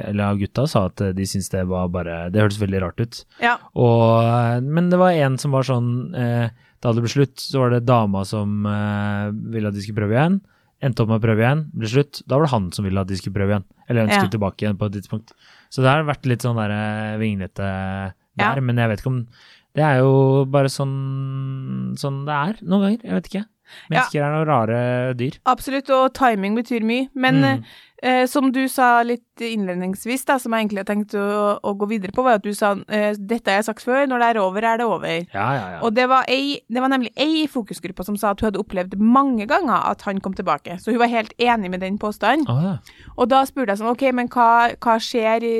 eller 0.03 0.35
gutta, 0.41 0.65
sa 0.67 0.89
at 0.91 1.05
de 1.15 1.27
syntes 1.29 1.47
det 1.53 1.63
var 1.71 1.87
bare 1.93 2.25
Det 2.33 2.43
hørtes 2.43 2.59
veldig 2.59 2.83
rart 2.83 2.99
ut. 3.05 3.21
Ja. 3.43 3.55
Og, 3.79 4.67
men 4.67 4.91
det 4.91 4.99
var 4.99 5.15
en 5.15 5.39
som 5.39 5.55
var 5.55 5.67
sånn 5.67 5.89
eh, 6.11 6.49
Da 6.83 6.91
det 6.91 7.03
ble 7.05 7.11
slutt, 7.13 7.39
så 7.39 7.61
var 7.63 7.69
det 7.71 7.85
dama 7.87 8.25
som 8.27 8.65
eh, 8.67 9.29
ville 9.55 9.69
at 9.71 9.77
de 9.77 9.81
skulle 9.85 10.01
prøve 10.01 10.17
igjen. 10.17 10.41
Endte 10.83 10.99
opp 11.05 11.13
med 11.13 11.21
å 11.21 11.23
prøve 11.23 11.39
igjen, 11.45 11.61
ble 11.71 11.87
slutt. 11.87 12.19
Da 12.27 12.35
var 12.35 12.43
det 12.49 12.51
han 12.51 12.65
som 12.75 12.83
ville 12.83 12.99
at 12.99 13.07
de 13.07 13.15
skulle 13.15 13.37
prøve 13.37 13.53
igjen. 13.55 13.63
Eller 13.87 14.03
ønsket 14.03 14.27
Ja. 14.27 14.33
tilbake 14.35 14.65
igjen 14.65 14.77
på 14.81 14.89
et 14.91 14.97
tidspunkt. 14.99 15.31
Så 15.71 15.81
det 15.81 15.87
har 15.93 16.03
vært 16.03 16.27
litt 16.27 16.43
sånn 16.43 16.59
der 16.59 16.73
eh, 16.75 17.17
vinglete 17.23 17.55
der, 17.63 18.13
Ja. 18.37 18.53
men 18.59 18.75
jeg 18.75 18.89
vet 18.91 18.99
ikke 18.99 19.13
om 19.13 19.27
Det 19.73 19.81
er 19.81 19.97
jo 20.03 20.45
bare 20.45 20.69
sånn, 20.69 21.95
sånn 21.97 22.25
det 22.27 22.33
er 22.33 22.59
noen 22.67 22.83
ganger. 22.83 22.99
Jeg 23.03 23.15
vet 23.17 23.29
ikke. 23.31 23.45
Mennesker 23.89 24.21
er 24.21 24.33
noen 24.35 24.45
rare 24.45 24.79
dyr. 25.17 25.37
Absolutt, 25.49 25.89
og 25.89 26.13
timing 26.13 26.53
betyr 26.59 26.83
mye. 26.85 27.07
Men 27.15 27.41
Mm. 27.41 27.63
Eh, 28.03 28.23
som 28.29 28.51
du 28.53 28.61
sa 28.71 29.01
litt 29.07 29.41
innledningsvis, 29.43 30.25
da, 30.27 30.37
som 30.41 30.53
jeg 30.53 30.65
egentlig 30.65 30.83
har 30.83 30.89
tenkt 30.89 31.15
å, 31.17 31.25
å 31.57 31.73
gå 31.79 31.87
videre 31.89 32.13
på, 32.15 32.25
var 32.25 32.37
at 32.39 32.45
du 32.45 32.51
sa 32.57 32.73
eh, 32.87 33.15
dette 33.17 33.49
har 33.49 33.61
jeg 33.61 33.69
sagt 33.71 33.85
før, 33.85 34.05
når 34.09 34.21
det 34.21 34.29
er 34.29 34.41
over, 34.43 34.67
er 34.67 34.81
det 34.81 34.87
over. 34.89 35.15
Ja, 35.33 35.47
ja, 35.57 35.65
ja. 35.75 35.79
Og 35.85 35.95
det 35.97 36.07
var, 36.11 36.27
ei, 36.31 36.59
det 36.69 36.83
var 36.83 36.93
nemlig 36.93 37.13
ei 37.15 37.43
i 37.43 37.49
fokusgruppa 37.49 38.05
som 38.05 38.19
sa 38.19 38.33
at 38.33 38.43
hun 38.43 38.51
hadde 38.51 38.61
opplevd 38.61 38.99
mange 38.99 39.47
ganger 39.49 39.89
at 39.89 40.05
han 40.07 40.21
kom 40.23 40.35
tilbake. 40.37 40.77
Så 40.83 40.93
hun 40.93 41.01
var 41.01 41.11
helt 41.11 41.33
enig 41.41 41.73
med 41.73 41.83
den 41.85 41.97
påstanden. 42.01 42.45
Oh, 42.51 42.61
ja. 42.61 43.09
Og 43.17 43.29
da 43.31 43.43
spurte 43.49 43.73
jeg 43.73 43.81
sånn, 43.81 43.93
ok, 43.95 44.07
men 44.15 44.29
hva, 44.33 44.49
hva 44.77 44.99
skjer 45.01 45.47
i 45.47 45.57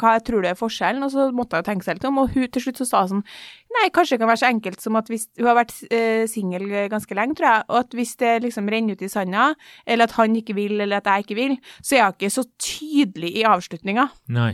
hva 0.00 0.16
jeg 0.16 0.24
tror 0.28 0.44
du 0.44 0.48
er 0.50 0.58
forskjellen? 0.58 1.04
Og 1.06 1.12
så 1.14 1.26
måtte 1.36 1.58
jeg 1.58 1.64
jo 1.64 1.68
tenke 1.70 1.86
seg 1.86 1.98
litt 1.98 2.06
om, 2.08 2.22
og 2.22 2.32
hun 2.34 2.46
til 2.48 2.64
slutt 2.64 2.80
så 2.80 2.88
sa 2.88 3.02
hun 3.04 3.12
sånn 3.14 3.26
Nei, 3.70 3.84
kanskje 3.94 4.16
det 4.16 4.24
kan 4.24 4.30
være 4.32 4.40
så 4.40 4.48
enkelt 4.48 4.82
som 4.82 4.96
at 4.98 5.06
hvis 5.12 5.28
Hun 5.38 5.46
har 5.46 5.54
vært 5.60 5.76
eh, 5.94 6.24
singel 6.26 6.64
ganske 6.90 7.14
lenge, 7.14 7.36
tror 7.38 7.46
jeg, 7.46 7.66
og 7.68 7.76
at 7.84 7.94
hvis 7.94 8.16
det 8.18 8.32
liksom 8.46 8.72
renner 8.72 8.98
ut 8.98 9.04
i 9.06 9.10
sanda, 9.12 9.52
eller 9.86 10.10
at 10.10 10.16
han 10.16 10.34
ikke 10.40 10.56
vil, 10.58 10.80
eller 10.80 10.98
at 10.98 11.06
jeg 11.06 11.26
ikke 11.26 11.38
vil, 11.38 11.54
så 11.78 11.94
er 11.94 12.02
jeg 12.02 12.16
ikke 12.16 12.32
så 12.34 12.44
tydelig 12.58 13.30
i 13.38 13.46
avslutninga. 13.46 14.08
Nei. 14.34 14.52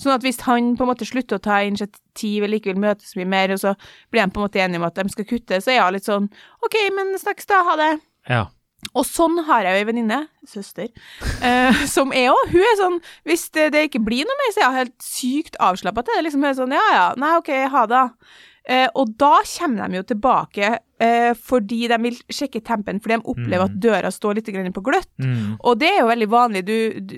Sånn 0.00 0.14
at 0.14 0.24
hvis 0.24 0.40
han 0.46 0.74
på 0.78 0.86
en 0.86 0.90
måte 0.90 1.08
slutter 1.08 1.36
å 1.36 1.44
ta 1.44 1.58
initiativ 1.66 2.46
eller 2.46 2.58
ikke 2.58 2.72
vil 2.72 2.84
møtes 2.86 3.12
mye 3.18 3.28
mer, 3.28 3.52
og 3.52 3.60
så 3.60 3.74
blir 4.10 4.24
de 4.24 4.32
på 4.32 4.40
en 4.40 4.46
måte 4.46 4.62
enige 4.64 4.80
om 4.80 4.86
at 4.88 4.96
de 4.96 5.12
skal 5.12 5.28
kutte, 5.28 5.60
så 5.60 5.74
er 5.74 5.76
jeg 5.76 5.96
litt 5.98 6.08
sånn 6.08 6.30
OK, 6.64 6.78
men 6.96 7.12
snakkes 7.20 7.50
da, 7.50 7.60
ha 7.68 7.76
det. 7.80 7.90
Ja. 8.30 8.46
Og 8.94 9.04
sånn 9.06 9.36
har 9.46 9.66
jeg 9.66 9.76
jo 9.76 9.80
ei 9.82 9.86
venninne, 9.86 10.18
søster, 10.48 10.88
eh, 11.46 11.82
som 11.94 12.14
er 12.16 12.32
òg. 12.32 12.52
Hun 12.52 12.64
er 12.64 12.78
sånn 12.80 13.00
Hvis 13.28 13.48
det, 13.54 13.70
det 13.74 13.86
ikke 13.88 14.02
blir 14.04 14.28
noe 14.28 14.38
mer, 14.40 14.52
så 14.54 14.62
er 14.62 14.70
hun 14.70 14.80
helt 14.80 14.96
sykt 15.04 15.58
avslappa 15.62 16.04
til 16.04 16.16
det. 16.16 16.26
Liksom 16.26 16.46
er 16.46 16.56
sånn 16.58 16.76
Ja 16.76 16.86
ja, 16.94 17.08
nei 17.20 17.34
OK, 17.38 17.52
ha 17.74 17.84
det. 17.90 18.04
Eh, 18.70 18.88
og 18.94 19.14
da 19.20 19.36
kommer 19.46 19.88
de 19.88 20.00
jo 20.00 20.06
tilbake 20.12 20.78
eh, 21.00 21.30
fordi 21.34 21.80
de 21.90 21.98
vil 22.04 22.18
sjekke 22.32 22.62
tempen, 22.66 23.00
fordi 23.02 23.16
de 23.16 23.32
opplever 23.32 23.66
at 23.66 23.78
døra 23.82 24.12
står 24.12 24.38
litt 24.38 24.50
på 24.74 24.84
gløtt. 24.84 25.10
Mm. 25.22 25.56
Og 25.58 25.78
det 25.80 25.90
er 25.90 26.00
jo 26.02 26.10
veldig 26.10 26.28
vanlig. 26.30 26.64
Du, 26.68 26.76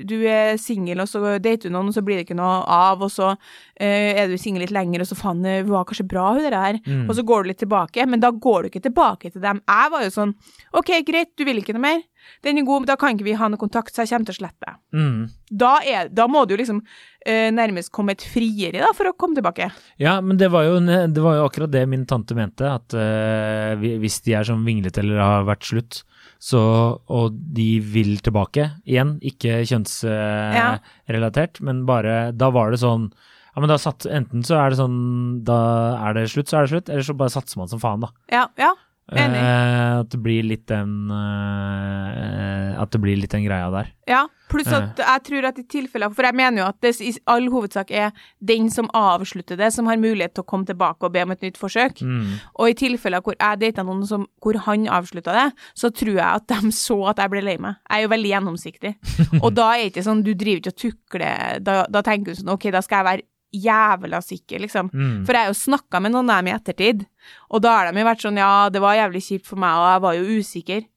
du 0.09 0.17
er 0.29 0.57
singel, 0.61 1.03
og 1.03 1.11
så 1.11 1.37
dater 1.39 1.69
du 1.69 1.75
noen, 1.75 1.91
og 1.91 1.97
så 1.97 2.05
blir 2.05 2.21
det 2.21 2.27
ikke 2.27 2.39
noe 2.39 2.62
av, 2.67 3.03
og 3.03 3.12
så 3.12 3.33
eh, 3.33 4.15
er 4.23 4.31
du 4.31 4.39
singel 4.41 4.65
litt 4.65 4.75
lenger, 4.75 5.05
og 5.05 5.11
så 5.11 5.19
faen, 5.19 5.43
det 5.45 5.59
var 5.71 5.87
kanskje 5.89 6.09
bra, 6.09 6.31
hun 6.37 6.47
der 6.47 6.59
her. 6.59 6.81
Mm. 6.87 7.05
Og 7.09 7.17
så 7.19 7.27
går 7.27 7.43
du 7.43 7.53
litt 7.53 7.62
tilbake, 7.62 8.07
men 8.07 8.23
da 8.23 8.33
går 8.33 8.62
du 8.62 8.73
ikke 8.73 8.87
tilbake 8.89 9.33
til 9.33 9.45
dem. 9.45 9.62
Jeg 9.67 9.93
var 9.95 10.07
jo 10.07 10.15
sånn 10.15 10.35
OK, 10.79 10.95
greit, 11.07 11.35
du 11.37 11.47
vil 11.49 11.62
ikke 11.62 11.77
noe 11.77 11.87
mer. 11.87 12.03
Den 12.43 12.59
er 12.59 12.67
god, 12.67 12.83
men 12.83 12.91
da 12.91 12.97
kan 12.99 13.17
ikke 13.17 13.27
vi 13.27 13.39
ha 13.39 13.49
noe 13.51 13.61
kontakt, 13.61 13.95
så 13.95 14.05
jeg 14.05 14.12
kommer 14.12 14.31
til 14.31 14.37
å 14.37 14.41
slette 14.41 14.67
deg. 14.67 14.79
Mm. 14.95 15.23
Da, 15.62 15.73
er, 15.85 16.11
da 16.12 16.29
må 16.31 16.45
du 16.47 16.55
jo 16.55 16.61
liksom 16.62 16.81
eh, 16.81 17.12
nærmest 17.26 17.93
kom 17.95 18.11
et 18.12 18.23
frieri 18.26 18.81
da, 18.83 18.88
for 18.97 19.11
å 19.11 19.14
komme 19.19 19.37
tilbake. 19.38 19.69
Ja, 20.02 20.17
men 20.25 20.38
det 20.41 20.49
var, 20.52 20.67
jo, 20.67 20.81
det 20.83 21.23
var 21.23 21.37
jo 21.38 21.47
akkurat 21.47 21.73
det 21.73 21.85
min 21.91 22.07
tante 22.11 22.35
mente, 22.38 22.67
at 22.67 22.95
eh, 22.99 23.76
hvis 24.02 24.21
de 24.26 24.35
er 24.38 24.49
sånn 24.49 24.64
vinglete 24.67 25.00
eller 25.05 25.21
har 25.23 25.47
vært 25.49 25.69
slutt, 25.71 26.02
så, 26.43 26.61
og 27.07 27.37
de 27.55 27.76
vil 27.93 28.17
tilbake 28.25 28.64
igjen, 28.83 29.17
ikke 29.23 29.61
kjønnsrelatert, 29.71 31.61
men 31.62 31.85
bare, 31.87 32.33
da 32.35 32.50
var 32.55 32.75
det 32.75 32.81
sånn, 32.83 33.12
ja, 33.52 33.61
men 33.62 33.71
da 33.71 33.76
satt, 33.79 34.07
enten 34.11 34.43
så 34.47 34.57
er 34.59 34.73
det 34.73 34.81
sånn, 34.81 34.99
da 35.47 35.61
er 36.09 36.17
det 36.19 36.25
slutt, 36.33 36.49
så 36.50 36.59
er 36.59 36.67
det 36.67 36.73
slutt, 36.73 36.88
eller 36.91 37.07
så 37.07 37.14
bare 37.19 37.35
satser 37.35 37.61
man 37.61 37.71
som 37.71 37.83
faen 37.83 38.02
da. 38.02 38.11
Ja, 38.33 38.49
ja. 38.59 38.73
Eh, 39.11 39.99
at 39.99 40.11
det 40.13 40.21
blir 40.23 40.45
litt 40.47 40.67
den, 40.71 41.11
eh, 41.11 42.81
at 42.81 42.93
det 42.95 43.01
blir 43.03 43.19
litt 43.19 43.33
den 43.35 43.45
greia 43.45 43.69
der. 43.75 43.91
Ja, 44.09 44.23
pluss 44.51 44.71
at 44.73 45.01
jeg 45.01 45.25
tror 45.27 45.47
at 45.49 45.59
i 45.61 45.65
tilfeller 45.69 46.11
For 46.13 46.27
jeg 46.27 46.37
mener 46.37 46.63
jo 46.63 46.67
at 46.67 46.79
det 46.85 46.93
i 47.01 47.13
all 47.31 47.47
hovedsak 47.53 47.91
er 47.91 48.11
den 48.41 48.71
som 48.71 48.89
avslutter 48.95 49.57
det, 49.57 49.73
som 49.73 49.87
har 49.87 50.01
mulighet 50.01 50.35
til 50.37 50.45
å 50.45 50.49
komme 50.49 50.69
tilbake 50.69 51.07
og 51.07 51.13
be 51.15 51.23
om 51.25 51.35
et 51.35 51.43
nytt 51.43 51.59
forsøk. 51.61 52.03
Mm. 52.03 52.39
Og 52.59 52.71
i 52.71 52.79
tilfeller 52.79 53.25
hvor 53.25 53.37
jeg 53.39 53.61
data 53.61 53.85
noen 53.87 54.07
som, 54.07 54.27
hvor 54.43 54.59
han 54.67 54.87
avslutta 54.87 55.35
det, 55.37 55.49
så 55.75 55.91
tror 55.91 56.15
jeg 56.15 56.29
at 56.29 56.49
de 56.49 56.73
så 56.77 56.99
at 57.13 57.23
jeg 57.23 57.33
ble 57.33 57.45
lei 57.45 57.59
meg. 57.59 57.81
Jeg 57.89 57.99
er 57.99 58.07
jo 58.07 58.15
veldig 58.15 58.33
gjennomsiktig. 58.35 58.95
og 59.45 59.51
da 59.57 59.73
er 59.75 59.85
det 59.85 59.93
ikke 59.93 60.07
sånn, 60.09 60.25
du 60.25 60.33
driver 60.35 60.63
ikke 60.63 60.75
og 60.75 60.81
tukler. 60.87 61.61
Da, 61.65 61.83
da 61.91 62.07
tenker 62.07 62.33
du 62.33 62.43
sånn, 62.43 62.55
OK, 62.55 62.71
da 62.75 62.85
skal 62.85 63.03
jeg 63.03 63.11
være 63.11 63.29
jævla 63.53 64.23
sikker, 64.25 64.63
liksom. 64.65 64.89
Mm. 64.93 65.19
For 65.27 65.37
jeg 65.37 65.47
har 65.47 65.53
jo 65.53 65.59
snakka 65.61 66.01
med 66.03 66.15
noen 66.15 66.31
av 66.33 66.41
dem 66.41 66.53
i 66.53 66.57
ettertid, 66.57 67.05
og 67.53 67.63
da 67.65 67.77
har 67.79 67.91
de 67.91 68.01
jo 68.03 68.09
vært 68.09 68.25
sånn, 68.25 68.41
ja, 68.41 68.55
det 68.73 68.83
var 68.83 68.99
jævlig 68.99 69.23
kjipt 69.29 69.51
for 69.51 69.61
meg, 69.63 69.77
og 69.79 69.91
jeg 69.93 70.05
var 70.07 70.19
jo 70.19 70.41
usikker. 70.41 70.89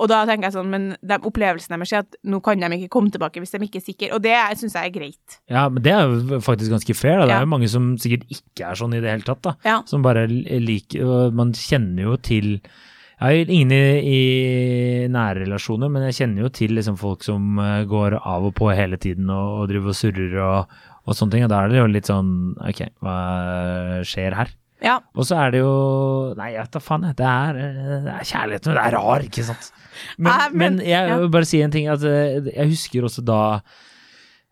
Og 0.00 0.08
da 0.08 0.22
tenker 0.24 0.48
jeg 0.48 0.54
sånn, 0.54 0.70
men 0.72 0.84
de 1.04 1.16
opplevelsene 1.28 1.76
deres 1.76 1.90
er 1.92 2.04
at 2.06 2.14
nå 2.24 2.38
kan 2.44 2.62
de 2.62 2.78
ikke 2.78 2.92
komme 2.94 3.12
tilbake 3.12 3.42
hvis 3.42 3.52
de 3.52 3.60
ikke 3.66 3.80
er 3.82 3.84
sikre, 3.84 4.08
og 4.16 4.22
det 4.24 4.36
syns 4.60 4.76
jeg 4.78 4.88
er 4.88 4.94
greit. 4.94 5.36
Ja, 5.52 5.66
men 5.68 5.84
det 5.84 5.92
er 5.92 6.08
jo 6.08 6.38
faktisk 6.44 6.72
ganske 6.72 6.96
fair. 6.96 7.20
Da. 7.20 7.26
Det 7.28 7.36
er 7.36 7.44
jo 7.44 7.52
mange 7.52 7.68
som 7.68 7.90
sikkert 8.00 8.24
ikke 8.32 8.70
er 8.70 8.80
sånn 8.80 8.96
i 8.96 9.02
det 9.04 9.12
hele 9.12 9.26
tatt. 9.26 9.42
da. 9.44 9.54
Ja. 9.68 9.76
Som 9.88 10.04
bare 10.04 10.24
liker 10.30 11.34
Man 11.36 11.52
kjenner 11.56 12.06
jo 12.06 12.16
til 12.16 12.54
Jeg 12.56 13.20
har 13.20 13.52
ingen 13.52 13.74
i, 13.76 13.82
i 14.00 14.22
nære 15.12 15.44
relasjoner, 15.44 15.92
men 15.92 16.08
jeg 16.08 16.22
kjenner 16.22 16.46
jo 16.46 16.54
til 16.56 16.72
liksom 16.78 16.96
folk 16.98 17.22
som 17.22 17.60
eh, 17.62 17.84
går 17.86 18.16
av 18.18 18.48
og 18.48 18.56
på 18.58 18.72
hele 18.72 18.98
tiden 18.98 19.28
og, 19.30 19.60
og 19.60 19.68
driver 19.70 19.92
og 19.92 19.98
surrer 19.98 20.40
og, 20.42 20.80
og 21.06 21.16
sånne 21.18 21.32
ting. 21.36 21.44
Og 21.46 21.50
da 21.52 21.62
er 21.64 21.72
det 21.72 21.78
jo 21.80 21.86
litt 21.90 22.08
sånn 22.10 22.32
ok, 22.62 22.82
hva 23.02 23.16
skjer 24.06 24.36
her? 24.38 24.50
Ja. 24.82 24.96
Og 25.14 25.22
så 25.28 25.36
er 25.38 25.52
det 25.54 25.60
jo 25.62 25.72
Nei, 26.38 26.48
jeg 26.56 26.64
vet 26.64 26.72
da 26.74 26.80
faen. 26.82 27.04
Det 27.14 27.26
er, 27.28 27.58
det 28.02 28.12
er 28.16 28.26
kjærligheten, 28.26 28.72
men 28.72 28.78
det 28.80 28.84
er 28.88 28.96
rar, 28.98 29.22
ikke 29.28 29.44
sant. 29.46 29.68
Men, 30.18 30.32
Nei, 30.32 30.48
men- 30.50 30.58
men 30.78 30.86
jeg 30.86 31.08
ja. 31.12 31.18
vil 31.22 31.28
bare 31.30 31.46
si 31.46 31.60
en 31.62 31.70
ting, 31.74 31.86
at 31.92 32.02
eh, 32.02 32.40
jeg 32.50 32.70
husker 32.72 33.06
også 33.06 33.22
da 33.24 33.40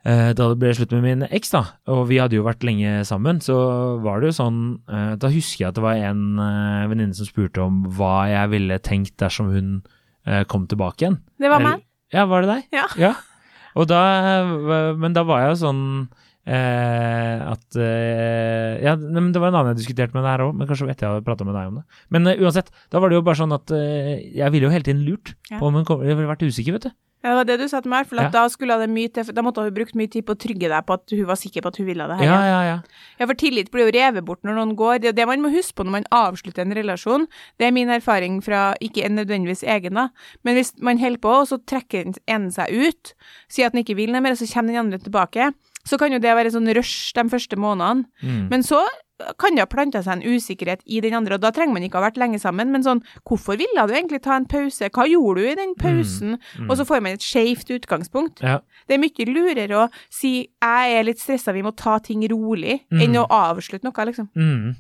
eh, 0.04 0.30
da 0.38 0.47
det 0.52 0.59
ble 0.61 0.71
slutt 0.76 0.92
med 0.95 1.02
min 1.02 1.25
eks, 1.30 1.50
da, 1.50 1.64
og 1.90 2.04
vi 2.09 2.21
hadde 2.23 2.38
jo 2.38 2.45
vært 2.47 2.62
lenge 2.64 3.00
sammen, 3.09 3.40
så 3.42 3.57
var 4.04 4.21
det 4.23 4.30
jo 4.30 4.37
sånn 4.38 4.61
eh, 4.88 5.16
Da 5.21 5.28
husker 5.35 5.64
jeg 5.64 5.69
at 5.73 5.78
det 5.80 5.85
var 5.85 5.99
en 5.99 6.23
venninne 6.92 7.16
som 7.19 7.26
spurte 7.28 7.61
om 7.64 7.83
hva 7.99 8.28
jeg 8.30 8.52
ville 8.54 8.78
tenkt 8.87 9.16
dersom 9.23 9.50
hun 9.54 9.73
kom 10.52 10.66
tilbake 10.69 11.00
igjen. 11.02 11.14
Det 11.40 11.49
var 11.50 11.62
meg. 11.64 11.80
Ja, 12.12 12.26
var 12.28 12.45
det 12.45 12.50
deg? 12.52 12.80
Ja. 13.00 13.14
Og 13.75 13.87
da, 13.88 14.00
men 15.00 15.14
da 15.16 15.23
var 15.25 15.40
jeg 15.47 15.54
jo 15.54 15.61
sånn 15.64 15.80
eh, 16.47 17.50
at 17.52 17.76
eh, 17.76 18.80
Ja, 18.85 18.97
men 18.97 19.32
det 19.35 19.40
var 19.42 19.50
en 19.52 19.59
annen 19.61 19.75
jeg 19.75 19.82
diskuterte 19.85 20.16
med 20.16 20.25
deg 20.25 20.32
her 20.37 20.47
òg, 20.49 20.54
men 20.56 20.68
kanskje 20.70 20.88
etter 20.90 21.06
jeg 21.09 21.14
hadde 21.16 21.26
prata 21.28 21.44
med 21.49 21.56
deg 21.59 21.70
om 21.73 21.80
det. 21.82 21.85
Men 22.11 22.26
eh, 22.32 22.40
uansett, 22.40 22.73
da 22.92 23.02
var 23.02 23.11
det 23.12 23.20
jo 23.20 23.26
bare 23.26 23.40
sånn 23.42 23.56
at 23.56 23.70
eh, 23.76 24.16
jeg 24.40 24.54
ville 24.54 24.68
jo 24.70 24.75
hele 24.75 24.87
tiden 24.87 25.04
lurt 25.06 25.35
Ja. 25.50 25.59
på 25.61 25.66
om 25.68 25.75
hun 25.80 25.85
kom 25.88 26.02
Jeg 26.06 26.16
ville 26.16 26.30
vært 26.30 26.47
usikker, 26.47 26.73
vet 26.78 26.88
du. 26.90 26.92
Ja, 27.20 27.35
det 27.35 27.37
var 27.37 27.44
det 27.50 27.54
du 27.61 27.68
sa 27.68 27.82
til 27.85 27.90
meg, 27.92 28.06
for 28.09 28.16
Ja. 28.16 28.30
da 28.32 28.47
skulle 28.49 28.78
det 28.80 28.87
mye 28.88 29.11
til, 29.12 29.28
da 29.37 29.42
måtte 29.44 29.61
hun 29.61 29.75
brukt 29.76 29.92
mye 29.92 30.09
tid 30.09 30.25
på 30.25 30.32
å 30.32 30.38
trygge 30.40 30.70
deg 30.73 30.87
på 30.88 30.94
at 30.97 31.11
hun 31.12 31.26
var 31.28 31.37
sikker 31.37 31.61
på 31.61 31.68
at 31.68 31.76
hun 31.76 31.85
ville 31.90 32.06
det 32.09 32.16
her. 32.16 32.25
Ja, 32.25 32.38
ja, 32.49 32.61
ja. 32.64 32.78
Ja, 33.20 33.26
for 33.28 33.35
tillit 33.37 33.68
blir 33.70 33.90
jo 33.90 33.92
revet 33.92 34.25
bort 34.25 34.40
når 34.42 34.56
noen 34.56 34.73
går. 34.75 35.02
Det 35.02 35.09
er 35.12 35.12
det 35.18 35.26
man 35.28 35.42
må 35.44 35.50
huske 35.52 35.75
på 35.76 35.85
når 35.85 35.99
man 35.99 36.09
avslutter 36.11 36.64
en 36.64 36.73
relasjon. 36.73 37.26
Det 37.61 37.66
er 37.68 37.73
min 37.76 37.92
erfaring 37.92 38.40
fra 38.42 38.73
ikke 38.80 39.04
nødvendigvis 39.12 39.66
egen, 39.68 40.00
da. 40.00 40.09
Men 40.49 40.56
hvis 40.56 40.73
man 40.80 40.97
holder 40.97 41.20
på, 41.20 41.28
og 41.42 41.47
så 41.52 41.61
trekker 41.61 42.09
den 42.09 42.14
ene 42.26 42.50
seg 42.56 42.73
ut, 42.73 43.12
sier 43.52 43.66
at 43.68 43.76
den 43.76 43.85
ikke 43.85 43.97
vil 44.00 44.12
noe 44.16 44.23
mer, 44.25 44.32
og 44.32 44.40
så 44.40 44.49
kommer 44.49 44.73
den 44.73 44.87
andre 44.87 44.99
tilbake, 45.04 45.52
så 45.87 45.99
kan 45.99 46.12
jo 46.12 46.18
det 46.18 46.34
være 46.37 46.52
sånn 46.52 46.68
rush 46.76 47.12
de 47.16 47.25
første 47.32 47.56
månedene. 47.56 48.04
Mm. 48.22 48.49
Men 48.50 48.62
så 48.62 48.82
kan 49.38 49.52
det 49.54 49.60
ha 49.60 49.68
planta 49.68 50.00
seg 50.02 50.16
en 50.16 50.22
usikkerhet 50.37 50.80
i 50.87 51.00
den 51.04 51.12
andre, 51.12 51.34
og 51.37 51.42
da 51.44 51.50
trenger 51.52 51.75
man 51.76 51.82
ikke 51.84 51.99
ha 52.00 52.06
vært 52.08 52.16
lenge 52.20 52.38
sammen, 52.40 52.70
men 52.72 52.82
sånn, 52.82 53.02
hvorfor 53.28 53.58
ville 53.60 53.84
du 53.87 53.92
egentlig 53.92 54.22
ta 54.25 54.37
en 54.37 54.46
pause? 54.49 54.88
Hva 54.88 55.04
gjorde 55.08 55.42
du 55.42 55.49
i 55.50 55.54
den 55.58 55.75
pausen? 55.76 56.38
Og 56.68 56.76
så 56.78 56.87
får 56.88 57.02
man 57.04 57.12
et 57.12 57.20
skeivt 57.25 57.68
utgangspunkt. 57.68 58.40
Ja. 58.40 58.60
Det 58.88 58.96
er 58.96 59.02
mye 59.02 59.26
lurere 59.28 59.76
å 59.76 59.90
si 60.08 60.49
'jeg 60.62 60.99
er 60.99 61.04
litt 61.04 61.18
stressa, 61.20 61.52
vi 61.52 61.62
må 61.62 61.76
ta 61.76 61.99
ting 61.99 62.22
rolig', 62.28 62.80
Mm. 62.90 63.02
enn 63.02 63.16
å 63.16 63.28
avslutte 63.28 63.84
noe, 63.84 64.06
liksom. 64.06 64.28
Mm. 64.34 64.76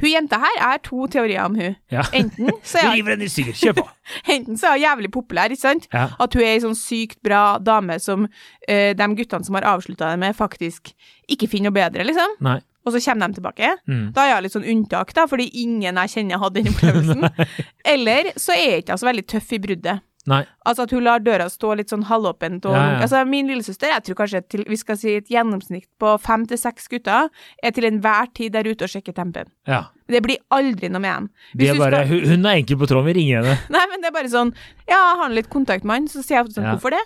Hun 0.00 0.08
jenta 0.10 0.38
her 0.42 0.58
er 0.72 0.80
to 0.84 1.06
teorier 1.12 1.44
om 1.44 1.54
hun. 1.58 1.76
ja. 1.92 2.04
Enten 2.16 2.50
så 2.66 2.82
er 2.82 2.90
hun, 2.96 3.82
enten 4.34 4.58
så 4.58 4.72
er 4.72 4.76
hun 4.76 4.84
jævlig 4.84 5.12
populær, 5.14 5.52
ikke 5.54 5.62
sant? 5.62 5.88
Ja. 5.92 6.08
At 6.18 6.34
hun 6.34 6.44
er 6.44 6.56
ei 6.56 6.64
sånn 6.64 6.78
sykt 6.78 7.20
bra 7.24 7.58
dame 7.62 7.98
som 8.02 8.26
uh, 8.26 8.90
de 8.98 9.08
guttene 9.18 9.46
som 9.46 9.58
har 9.58 9.68
avslutta 9.74 10.12
det 10.12 10.20
med, 10.22 10.36
faktisk 10.38 10.92
ikke 11.30 11.48
finner 11.48 11.70
noe 11.70 11.78
bedre, 11.78 12.06
liksom. 12.08 12.38
Nei. 12.44 12.60
Og 12.82 12.94
så 12.94 13.00
kommer 13.04 13.30
de 13.30 13.38
tilbake. 13.38 13.68
Mm. 13.86 14.06
Da 14.16 14.24
er 14.26 14.34
hun 14.34 14.46
litt 14.46 14.54
sånn 14.56 14.66
unntak, 14.66 15.12
da, 15.14 15.28
fordi 15.30 15.46
ingen 15.62 16.00
jeg 16.02 16.12
kjenner 16.16 16.40
hadde 16.42 16.62
den 16.62 16.72
opplevelsen. 16.72 17.28
Eller 17.94 18.32
så 18.34 18.56
er 18.58 18.80
ikke 18.80 18.96
så 18.98 19.04
så 19.04 19.10
veldig 19.10 19.24
tøff 19.30 19.52
i 19.54 19.60
bruddet. 19.62 20.02
Nei. 20.30 20.44
Altså 20.64 20.84
at 20.86 20.92
hun 20.94 21.02
lar 21.02 21.18
døra 21.18 21.48
stå 21.50 21.72
litt 21.76 21.90
sånn 21.90 22.04
halvåpent. 22.06 22.64
Og, 22.70 22.76
Ja, 22.76 22.82
ja. 22.92 22.98
Altså 23.02 23.24
min 23.26 23.48
lillesøster, 23.50 23.88
jeg 23.90 24.04
tror 24.06 24.14
kanskje 24.20 24.40
til, 24.48 24.62
vi 24.68 24.76
skal 24.78 24.96
si 24.96 25.16
et 25.18 25.26
gjennomsnitt 25.28 25.88
på 25.98 26.12
fem 26.22 26.44
til 26.46 26.56
seks 26.62 26.86
gutter, 26.92 27.28
er 27.62 27.70
til 27.74 27.84
enhver 27.88 28.28
tid 28.34 28.52
der 28.54 28.62
ute 28.70 28.84
og 28.86 28.92
sjekker 28.92 29.12
tempen. 29.16 29.50
Ja. 29.66 29.86
Det 30.06 30.22
blir 30.22 30.38
aldri 30.54 30.88
noe 30.92 31.00
med 31.02 31.10
dem. 31.16 31.30
Er 31.58 31.74
bare, 31.78 32.04
skal- 32.06 32.28
hun, 32.28 32.46
er 32.46 32.60
enkel 32.60 32.78
på 32.78 32.86
tråden, 32.86 33.06
vi 33.10 33.16
ringer 33.18 33.42
henne. 33.42 33.58
Nei, 33.74 33.82
men 33.90 34.00
det 34.00 34.12
er 34.12 34.16
bare 34.20 34.30
sånn 34.30 34.54
Ja, 34.88 35.00
har 35.16 35.24
han 35.24 35.34
litt 35.34 35.50
kontakt 35.50 35.82
med 35.84 35.94
han? 36.04 36.08
Så 36.08 36.22
sier 36.22 36.42
jeg 36.44 36.54
sånn, 36.54 36.70
hvorfor 36.70 36.94
det? 36.94 37.02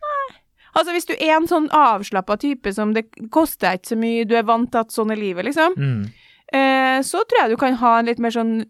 Nei. 0.00 0.36
Altså, 0.74 0.90
hvis 0.96 1.06
du 1.06 1.12
er 1.20 1.36
en 1.36 1.46
sånn 1.46 1.68
avslappa 1.70 2.34
type 2.40 2.72
som 2.74 2.94
det 2.96 3.04
koster 3.30 3.76
ikke 3.76 3.92
så 3.92 3.96
mye, 4.00 4.24
du 4.26 4.34
er 4.34 4.42
vant 4.48 4.72
til 4.72 4.80
at 4.80 4.90
sånn 4.90 5.12
er 5.12 5.20
livet, 5.20 5.44
liksom, 5.46 5.76
Mm. 5.76 6.08
eh, 6.52 6.98
så 7.06 7.22
tror 7.28 7.42
jeg 7.44 7.50
du 7.50 7.56
kan 7.60 7.74
ha 7.74 7.98
en 8.00 8.06
litt 8.06 8.18
mer 8.18 8.30
sånn 8.34 8.64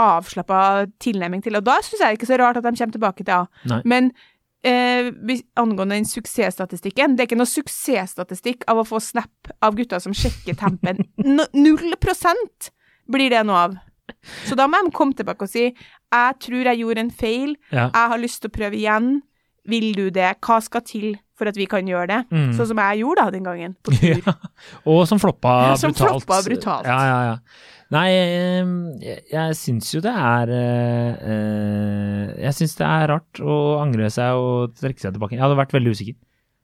avslappa 0.00 0.86
tilnærming 1.02 1.42
til 1.44 1.56
Og 1.58 1.64
da 1.66 1.74
syns 1.84 2.00
jeg 2.00 2.16
ikke 2.18 2.28
så 2.30 2.38
rart 2.40 2.56
at 2.60 2.64
de 2.64 2.72
kommer 2.78 2.94
tilbake 2.96 3.24
til 3.24 3.34
A. 3.34 3.42
Nei. 3.68 3.80
Men 3.84 4.10
eh, 4.64 5.10
angående 5.60 5.94
den 5.98 6.08
suksessstatistikken, 6.08 7.16
det 7.16 7.24
er 7.24 7.28
ikke 7.30 7.38
noe 7.40 7.50
suksessstatistikk 7.50 8.64
av 8.70 8.80
å 8.82 8.86
få 8.88 9.00
snap 9.02 9.52
av 9.62 9.76
gutter 9.78 10.00
som 10.02 10.14
sjekker 10.16 10.56
tempen. 10.58 11.04
Null 11.54 11.94
prosent 12.00 12.70
blir 13.08 13.30
det 13.34 13.44
noe 13.48 13.66
av. 13.68 13.76
Så 14.48 14.56
da 14.56 14.64
må 14.70 14.80
de 14.86 14.90
komme 14.96 15.12
tilbake 15.16 15.44
og 15.44 15.52
si 15.52 15.66
jeg 15.68 16.36
tror 16.40 16.64
jeg 16.70 16.80
gjorde 16.80 17.02
en 17.04 17.10
feil, 17.12 17.56
Ja. 17.70 17.90
jeg 17.92 18.12
har 18.14 18.18
lyst 18.22 18.40
til 18.42 18.48
å 18.50 18.54
prøve 18.56 18.78
igjen. 18.80 19.18
Vil 19.68 19.90
du 19.92 20.06
det? 20.08 20.30
Hva 20.40 20.62
skal 20.64 20.80
til 20.80 21.18
for 21.36 21.44
at 21.50 21.58
vi 21.60 21.66
kan 21.68 21.84
gjøre 21.86 22.06
det? 22.08 22.20
Mm. 22.32 22.54
Sånn 22.56 22.70
som 22.70 22.78
jeg 22.80 23.02
gjorde 23.02 23.26
da 23.26 23.30
den 23.34 23.44
gangen, 23.44 23.74
på 23.84 23.92
tur. 23.92 24.16
Ja. 24.24 24.32
Og 24.88 25.02
som 25.10 25.20
floppa 25.20 25.52
Ja, 25.68 25.74
som 25.76 25.92
brutalt. 25.92 26.24
floppa 26.24 26.38
brutalt. 26.46 26.88
Ja, 26.88 26.96
ja, 27.04 27.18
ja. 27.28 27.36
Nei, 27.94 28.08
eh, 28.12 28.70
jeg, 29.00 29.20
jeg 29.32 29.54
syns 29.56 29.94
jo 29.94 30.00
det 30.04 30.12
er 30.12 30.50
eh, 30.52 31.28
eh, 31.32 32.32
Jeg 32.44 32.56
syns 32.58 32.74
det 32.76 32.84
er 32.88 33.06
rart 33.14 33.40
å 33.40 33.58
angre 33.80 34.10
seg 34.12 34.36
og 34.36 34.74
trekke 34.76 35.00
seg 35.06 35.14
tilbake. 35.16 35.38
Jeg 35.38 35.44
hadde 35.46 35.56
vært 35.56 35.72
veldig 35.76 35.94
usikker. 35.96 36.18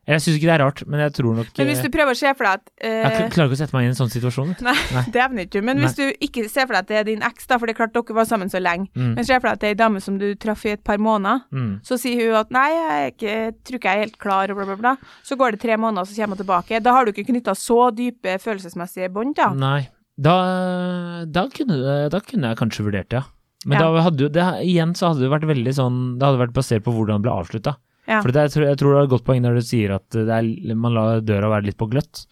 Jeg 0.04 0.20
syns 0.20 0.34
ikke 0.36 0.48
det 0.50 0.52
er 0.52 0.60
rart, 0.60 0.80
men 0.84 1.00
jeg 1.00 1.12
tror 1.16 1.32
nok 1.38 1.46
Men 1.56 1.68
hvis 1.70 1.78
du 1.80 1.86
prøver 1.88 2.12
å 2.12 2.18
se 2.18 2.28
for 2.36 2.44
deg 2.44 2.58
at 2.58 2.66
Jeg 2.84 3.04
eh, 3.24 3.30
klarer 3.32 3.48
ikke 3.48 3.56
å 3.56 3.60
sette 3.62 3.72
meg 3.72 3.86
inn 3.86 3.88
i 3.88 3.92
en 3.94 3.96
sånn 3.96 4.10
situasjon. 4.12 4.50
Nei, 4.66 4.74
Nei. 4.92 5.04
det 5.14 5.22
evner 5.24 5.46
ikke 5.46 5.54
du. 5.62 5.64
Men 5.64 5.80
hvis 5.80 5.96
du 5.96 6.02
ikke 6.26 6.44
ser 6.52 6.66
for 6.68 6.76
deg 6.76 6.82
at 6.84 6.90
det 6.90 6.98
er 7.00 7.06
din 7.08 7.24
eks, 7.24 7.48
da, 7.48 7.56
for 7.56 7.64
det 7.64 7.72
er 7.72 7.78
klart 7.78 7.94
dere 7.96 8.18
var 8.18 8.28
sammen 8.28 8.52
så 8.52 8.60
lenge, 8.60 8.90
Mm. 8.92 9.14
men 9.16 9.24
ser 9.24 9.40
for 9.40 9.48
deg 9.48 9.56
at 9.56 9.62
det 9.64 9.70
er 9.70 9.72
ei 9.78 9.80
dame 9.80 10.02
som 10.04 10.18
du 10.20 10.26
traff 10.36 10.66
i 10.68 10.74
et 10.76 10.84
par 10.84 11.00
måneder, 11.00 11.40
Mm. 11.56 11.80
så 11.88 11.96
sier 11.96 12.20
hun 12.20 12.36
at 12.42 12.52
nei, 12.52 12.68
jeg 12.76 13.14
ikke, 13.14 13.38
tror 13.64 13.80
ikke 13.80 13.88
jeg 13.94 13.96
er 13.96 14.04
helt 14.04 14.18
klar, 14.20 14.52
og 14.52 14.60
bla, 14.60 14.66
bla, 14.68 14.76
bla. 14.76 14.94
Så 15.24 15.40
går 15.40 15.56
det 15.56 15.62
tre 15.64 15.80
måneder, 15.80 16.04
så 16.04 16.20
kommer 16.20 16.36
hun 16.36 16.44
tilbake. 16.44 16.82
Da 16.84 16.92
har 16.98 17.08
du 17.08 17.12
ikke 17.16 17.24
knytta 17.32 17.56
så 17.56 17.88
dype 17.96 18.36
følelsesmessige 18.44 19.08
bånd, 19.08 19.32
da. 19.40 19.54
Nei. 19.56 19.88
Da, 20.16 21.24
da, 21.26 21.48
kunne, 21.50 21.76
det- 21.82 22.10
da 22.14 22.20
kunne 22.20 22.52
jeg 22.52 22.58
kanskje 22.60 22.84
vurdert 22.86 23.08
det, 23.10 23.18
ja. 23.18 23.24
Men 23.66 23.80
Ja. 23.80 23.90
da 23.92 24.02
hadde 24.02 24.20
jo 24.20 24.28
det, 24.28 24.44
igjen 24.68 24.92
så 24.94 25.08
hadde 25.08 25.20
det 25.24 25.30
vært 25.32 25.48
veldig 25.48 25.72
sånn 25.72 26.18
Det 26.18 26.26
hadde 26.26 26.38
vært 26.42 26.52
basert 26.52 26.84
på 26.84 26.92
hvordan 26.92 27.16
det 27.22 27.22
ble 27.24 27.32
avslutta. 27.32 27.76
Ja. 28.06 28.20
For 28.20 28.28
det, 28.30 28.42
jeg, 28.44 28.50
tror, 28.52 28.64
jeg 28.68 28.76
tror 28.78 28.92
det 28.92 28.98
er 29.00 29.04
et 29.04 29.10
godt 29.14 29.24
poeng 29.24 29.40
når 29.42 29.54
du 29.54 29.60
sier 29.64 29.94
at 29.94 30.08
det 30.10 30.28
er, 30.28 30.74
man 30.76 30.92
lar 30.92 31.20
døra 31.24 31.48
være 31.48 31.64
litt 31.70 31.78
på 31.80 31.88
gløtt. 31.88 32.26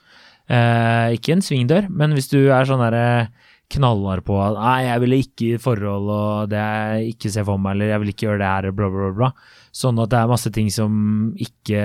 Eh, 0.50 1.16
ikke 1.16 1.32
en 1.32 1.40
svingdør, 1.40 1.88
men 1.88 2.12
hvis 2.12 2.28
du 2.28 2.50
er 2.52 2.64
sånn 2.68 2.82
derre 2.84 3.28
knallhard 3.76 4.24
på 4.26 4.36
at 4.42 4.56
nei, 4.58 4.76
jeg 4.86 5.02
ville 5.02 5.18
ikke 5.24 5.48
i 5.54 5.60
forhold 5.62 6.10
og 6.12 6.50
det 6.52 6.60
jeg 6.62 7.14
ikke 7.14 7.30
ser 7.34 7.46
for 7.48 7.60
meg, 7.62 7.74
eller 7.76 7.92
jeg 7.94 8.02
vil 8.02 8.12
ikke 8.12 8.26
gjøre 8.28 8.40
det 8.42 8.50
her, 8.50 8.68
bla, 8.76 8.88
bla, 8.92 9.10
bla. 9.16 9.30
Sånn 9.72 10.00
at 10.02 10.10
det 10.12 10.18
er 10.20 10.28
masse 10.28 10.50
ting 10.52 10.66
som 10.68 10.92
ikke 11.40 11.82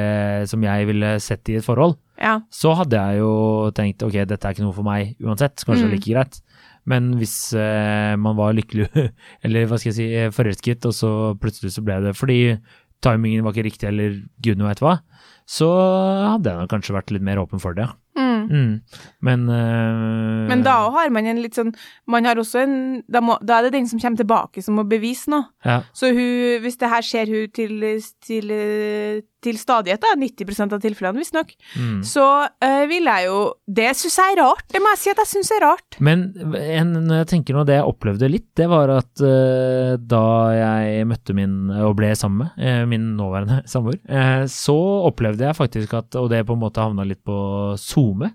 Som 0.52 0.66
jeg 0.66 0.88
ville 0.90 1.14
sett 1.24 1.48
i 1.54 1.56
et 1.56 1.64
forhold. 1.64 1.96
Ja. 2.20 2.42
Så 2.52 2.74
hadde 2.76 3.00
jeg 3.00 3.22
jo 3.22 3.32
tenkt 3.78 4.04
ok, 4.04 4.18
dette 4.28 4.44
er 4.50 4.56
ikke 4.58 4.66
noe 4.66 4.76
for 4.76 4.84
meg 4.88 5.16
uansett, 5.24 5.64
kanskje 5.64 5.86
det 5.86 5.88
er 5.88 5.94
Mm. 5.94 5.96
like 6.00 6.12
greit. 6.14 6.42
Men 6.88 7.08
hvis 7.20 7.36
eh, 7.54 8.16
man 8.16 8.36
var 8.38 8.54
lykkelig, 8.56 8.88
eller 9.44 9.68
hva 9.68 9.78
skal 9.80 9.92
jeg 9.92 9.98
si, 10.00 10.08
eh, 10.16 10.30
forelsket, 10.32 10.86
og 10.88 10.94
så 10.96 11.10
plutselig 11.40 11.74
så 11.76 11.84
ble 11.84 12.00
det 12.06 12.16
fordi 12.16 12.58
timingen 13.04 13.44
var 13.46 13.54
ikke 13.54 13.68
riktig, 13.68 13.88
eller 13.92 14.16
gud 14.42 14.64
veit 14.64 14.80
hva, 14.82 14.96
så 15.48 15.68
hadde 16.34 16.50
jeg 16.50 16.60
nok 16.64 16.72
kanskje 16.72 16.96
vært 16.96 17.12
litt 17.14 17.24
mer 17.28 17.38
åpen 17.44 17.62
for 17.62 17.76
det. 17.78 17.86
Mm. 18.48 19.02
Men 19.28 19.46
eh, 19.52 20.48
Men 20.50 20.64
da 20.66 20.76
har 20.96 21.10
man 21.14 21.28
en 21.28 21.42
litt 21.44 21.58
sånn 21.58 21.74
Man 22.08 22.26
har 22.26 22.40
også 22.40 22.62
en 22.64 22.76
da, 23.12 23.22
må, 23.24 23.36
da 23.44 23.58
er 23.58 23.68
det 23.68 23.74
den 23.76 23.90
som 23.90 24.00
kommer 24.00 24.22
tilbake, 24.22 24.64
som 24.64 24.78
må 24.80 24.86
bevise 24.88 25.32
noe. 25.34 25.50
ja. 25.66 25.82
Så 25.94 26.14
hun, 26.16 26.62
hvis 26.64 26.80
det 26.80 26.92
her 26.92 27.06
skjer 27.06 27.32
hun 27.34 27.52
til, 27.54 27.84
til, 28.24 28.54
til 29.48 29.58
stadighet, 29.62 30.04
da, 30.04 30.14
90% 30.20 30.76
av 30.78 30.84
tilfellene 30.84 31.24
visstnok, 31.24 31.56
Mm. 31.78 32.02
så 32.06 32.24
uh, 32.48 32.84
vil 32.90 33.08
jeg 33.08 33.26
jo 33.28 33.38
Det 33.68 33.90
syns 33.98 34.16
jeg 34.20 34.36
er 34.36 34.40
rart. 34.42 34.64
Det 34.72 34.80
må 34.84 34.92
jeg 34.94 35.00
si 35.02 35.12
at 35.12 35.20
jeg 35.24 35.30
syns 35.32 35.52
er 35.56 35.64
rart. 35.66 35.98
Men 36.04 36.24
en, 36.58 36.94
jeg 37.16 37.28
tenker 37.32 37.56
nå, 37.58 37.64
det 37.68 37.78
jeg 37.80 37.88
opplevde 37.90 38.30
litt, 38.32 38.48
det 38.60 38.68
var 38.72 38.92
at 38.98 39.24
uh, 39.24 39.96
da 40.00 40.24
jeg 40.56 41.08
møtte 41.10 41.36
min, 41.38 41.56
og 41.78 41.96
ble 42.00 42.12
sammen 42.18 42.46
med, 42.46 42.64
uh, 42.64 42.84
min 42.90 43.10
nåværende 43.20 43.62
samboer, 43.72 44.00
så 44.52 44.76
opplevde 45.08 45.46
jeg 45.48 45.58
faktisk 45.58 45.94
at, 45.98 46.16
og 46.20 46.30
det 46.32 46.44
på 46.48 46.56
en 46.58 46.62
måte 46.62 46.84
havna 46.84 47.06
litt 47.08 47.24
på 47.28 47.38
SoMe, 47.80 48.32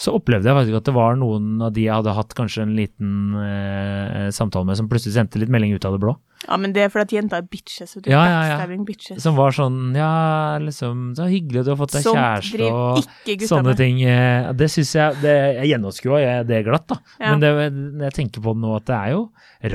så 0.00 0.14
opplevde 0.16 0.48
jeg 0.48 0.56
faktisk 0.56 0.78
at 0.80 0.86
det 0.88 0.94
var 0.96 1.18
noen 1.20 1.60
av 1.66 1.74
de 1.76 1.82
jeg 1.84 1.92
hadde 1.92 2.14
hatt 2.16 2.32
kanskje 2.38 2.62
en 2.64 2.72
liten 2.78 3.10
eh, 3.36 4.30
samtale 4.32 4.64
med, 4.64 4.78
som 4.78 4.88
plutselig 4.88 5.12
sendte 5.18 5.40
litt 5.42 5.52
melding 5.52 5.74
ut 5.76 5.84
av 5.84 5.92
det 5.96 6.00
blå. 6.06 6.14
Ja, 6.46 6.56
men 6.56 6.72
det 6.72 6.86
er 6.86 6.88
fordi 6.88 7.04
at 7.04 7.12
jenta 7.18 7.36
er 7.36 7.44
bitches. 7.52 7.90
Og 7.98 8.04
du 8.06 8.08
Ja, 8.08 8.22
er 8.24 8.30
ja, 8.32 8.54
ja. 8.64 8.78
bitches. 8.88 9.18
Som 9.20 9.36
var 9.36 9.52
sånn, 9.52 9.92
ja, 9.92 10.56
liksom, 10.64 11.10
så 11.18 11.26
hyggelig 11.28 11.60
at 11.60 11.66
du 11.68 11.72
har 11.74 11.80
fått 11.82 11.92
deg 11.98 12.06
Sånt 12.06 12.16
kjæreste 12.16 12.70
og 12.72 13.44
sånne 13.50 13.74
ting. 13.76 14.00
eh, 14.08 14.48
Det 14.56 14.70
syns 14.72 14.94
jeg 14.96 15.20
det, 15.20 15.34
Jeg 15.60 15.68
gjennomskua 15.74 16.22
det 16.24 16.48
det 16.48 16.62
glatt, 16.64 16.86
da. 16.88 16.96
Ja. 17.20 17.34
Men 17.34 17.44
det, 17.44 17.52
når 18.00 18.08
jeg 18.08 18.16
tenker 18.22 18.40
på 18.46 18.56
det 18.56 18.64
nå, 18.64 18.72
at 18.80 18.88
det 18.88 18.96
er 18.96 19.12
jo 19.18 19.20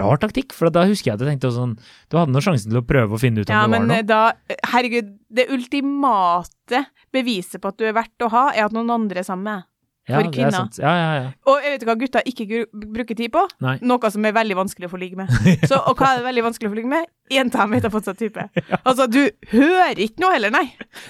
rar 0.01 0.17
taktikk. 0.25 0.57
For 0.57 0.73
da 0.73 0.87
husker 0.89 1.11
jeg 1.11 1.19
at 1.19 1.21
jeg 1.27 1.35
tenkte 1.35 1.53
sånn 1.53 1.77
Du 2.09 2.17
hadde 2.17 2.33
nå 2.33 2.41
sjansen 2.41 2.73
til 2.73 2.81
å 2.81 2.85
prøve 2.89 3.13
å 3.13 3.21
finne 3.21 3.45
ut 3.45 3.49
om 3.49 3.53
Ja, 3.53 3.61
det 3.61 3.69
var 3.69 3.77
men 3.77 3.87
noe. 3.87 4.01
men 4.01 4.09
da 4.09 4.33
Herregud, 4.73 5.13
det 5.29 5.45
ultimate 5.53 6.81
beviset 7.13 7.61
på 7.61 7.69
at 7.69 7.77
du 7.77 7.85
er 7.85 7.93
verdt 7.93 8.25
å 8.25 8.31
ha, 8.33 8.47
er 8.55 8.65
at 8.65 8.73
noen 8.75 8.89
andre 8.89 9.21
er 9.21 9.27
sammen 9.27 9.43
med. 9.51 9.63
For 10.05 10.21
er 10.21 10.29
kvinner. 10.29 10.67
Ja, 10.77 10.91
ja, 10.93 11.13
ja. 11.17 11.29
Og 11.49 11.63
jeg 11.63 11.71
vet 11.73 11.85
hva 11.87 11.95
gutter 11.97 12.27
ikke 12.29 12.65
bruker 12.69 13.17
tid 13.17 13.31
på? 13.33 13.41
Nei. 13.65 13.79
Noe 13.81 14.11
som 14.13 14.27
er 14.29 14.35
veldig 14.37 14.57
vanskelig 14.59 14.89
å 14.89 14.91
få 14.91 14.99
ligge 15.01 15.17
med. 15.17 15.31
Så, 15.69 15.79
og 15.79 15.97
hva 15.97 16.11
er 16.13 16.21
det 16.21 16.27
veldig 16.27 16.43
vanskelig 16.45 16.69
å 16.69 16.73
få 16.75 16.77
ligge 16.77 16.91
med? 16.93 17.07
Jenta 17.31 17.65
har 17.65 17.91
fått 17.93 18.09
seg 18.09 18.19
type. 18.19 18.47
Altså, 18.85 19.07
du 19.09 19.21
hører 19.51 19.97
ikke 20.01 20.21
noe 20.21 20.35
heller, 20.35 20.51
nei. 20.53 20.65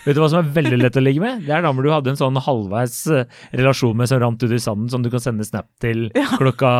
Vet 0.05 0.15
du 0.15 0.21
hva 0.21 0.29
som 0.31 0.39
er 0.39 0.51
veldig 0.55 0.77
lett 0.79 0.97
å 0.97 1.03
ligge 1.03 1.21
med? 1.23 1.43
Det 1.45 1.53
er 1.55 1.63
damer 1.65 1.85
du 1.85 1.89
hadde 1.91 2.13
en 2.13 2.19
sånn 2.19 2.37
halvveis 2.39 2.95
eh, 3.11 3.25
relasjon 3.57 3.97
med 3.99 4.09
som 4.09 4.21
rant 4.21 4.43
ut 4.43 4.53
i 4.53 4.59
sanden, 4.61 4.87
som 4.91 5.03
du 5.03 5.09
kan 5.13 5.23
sende 5.23 5.45
snap 5.47 5.67
til 5.83 6.07
klokka 6.37 6.71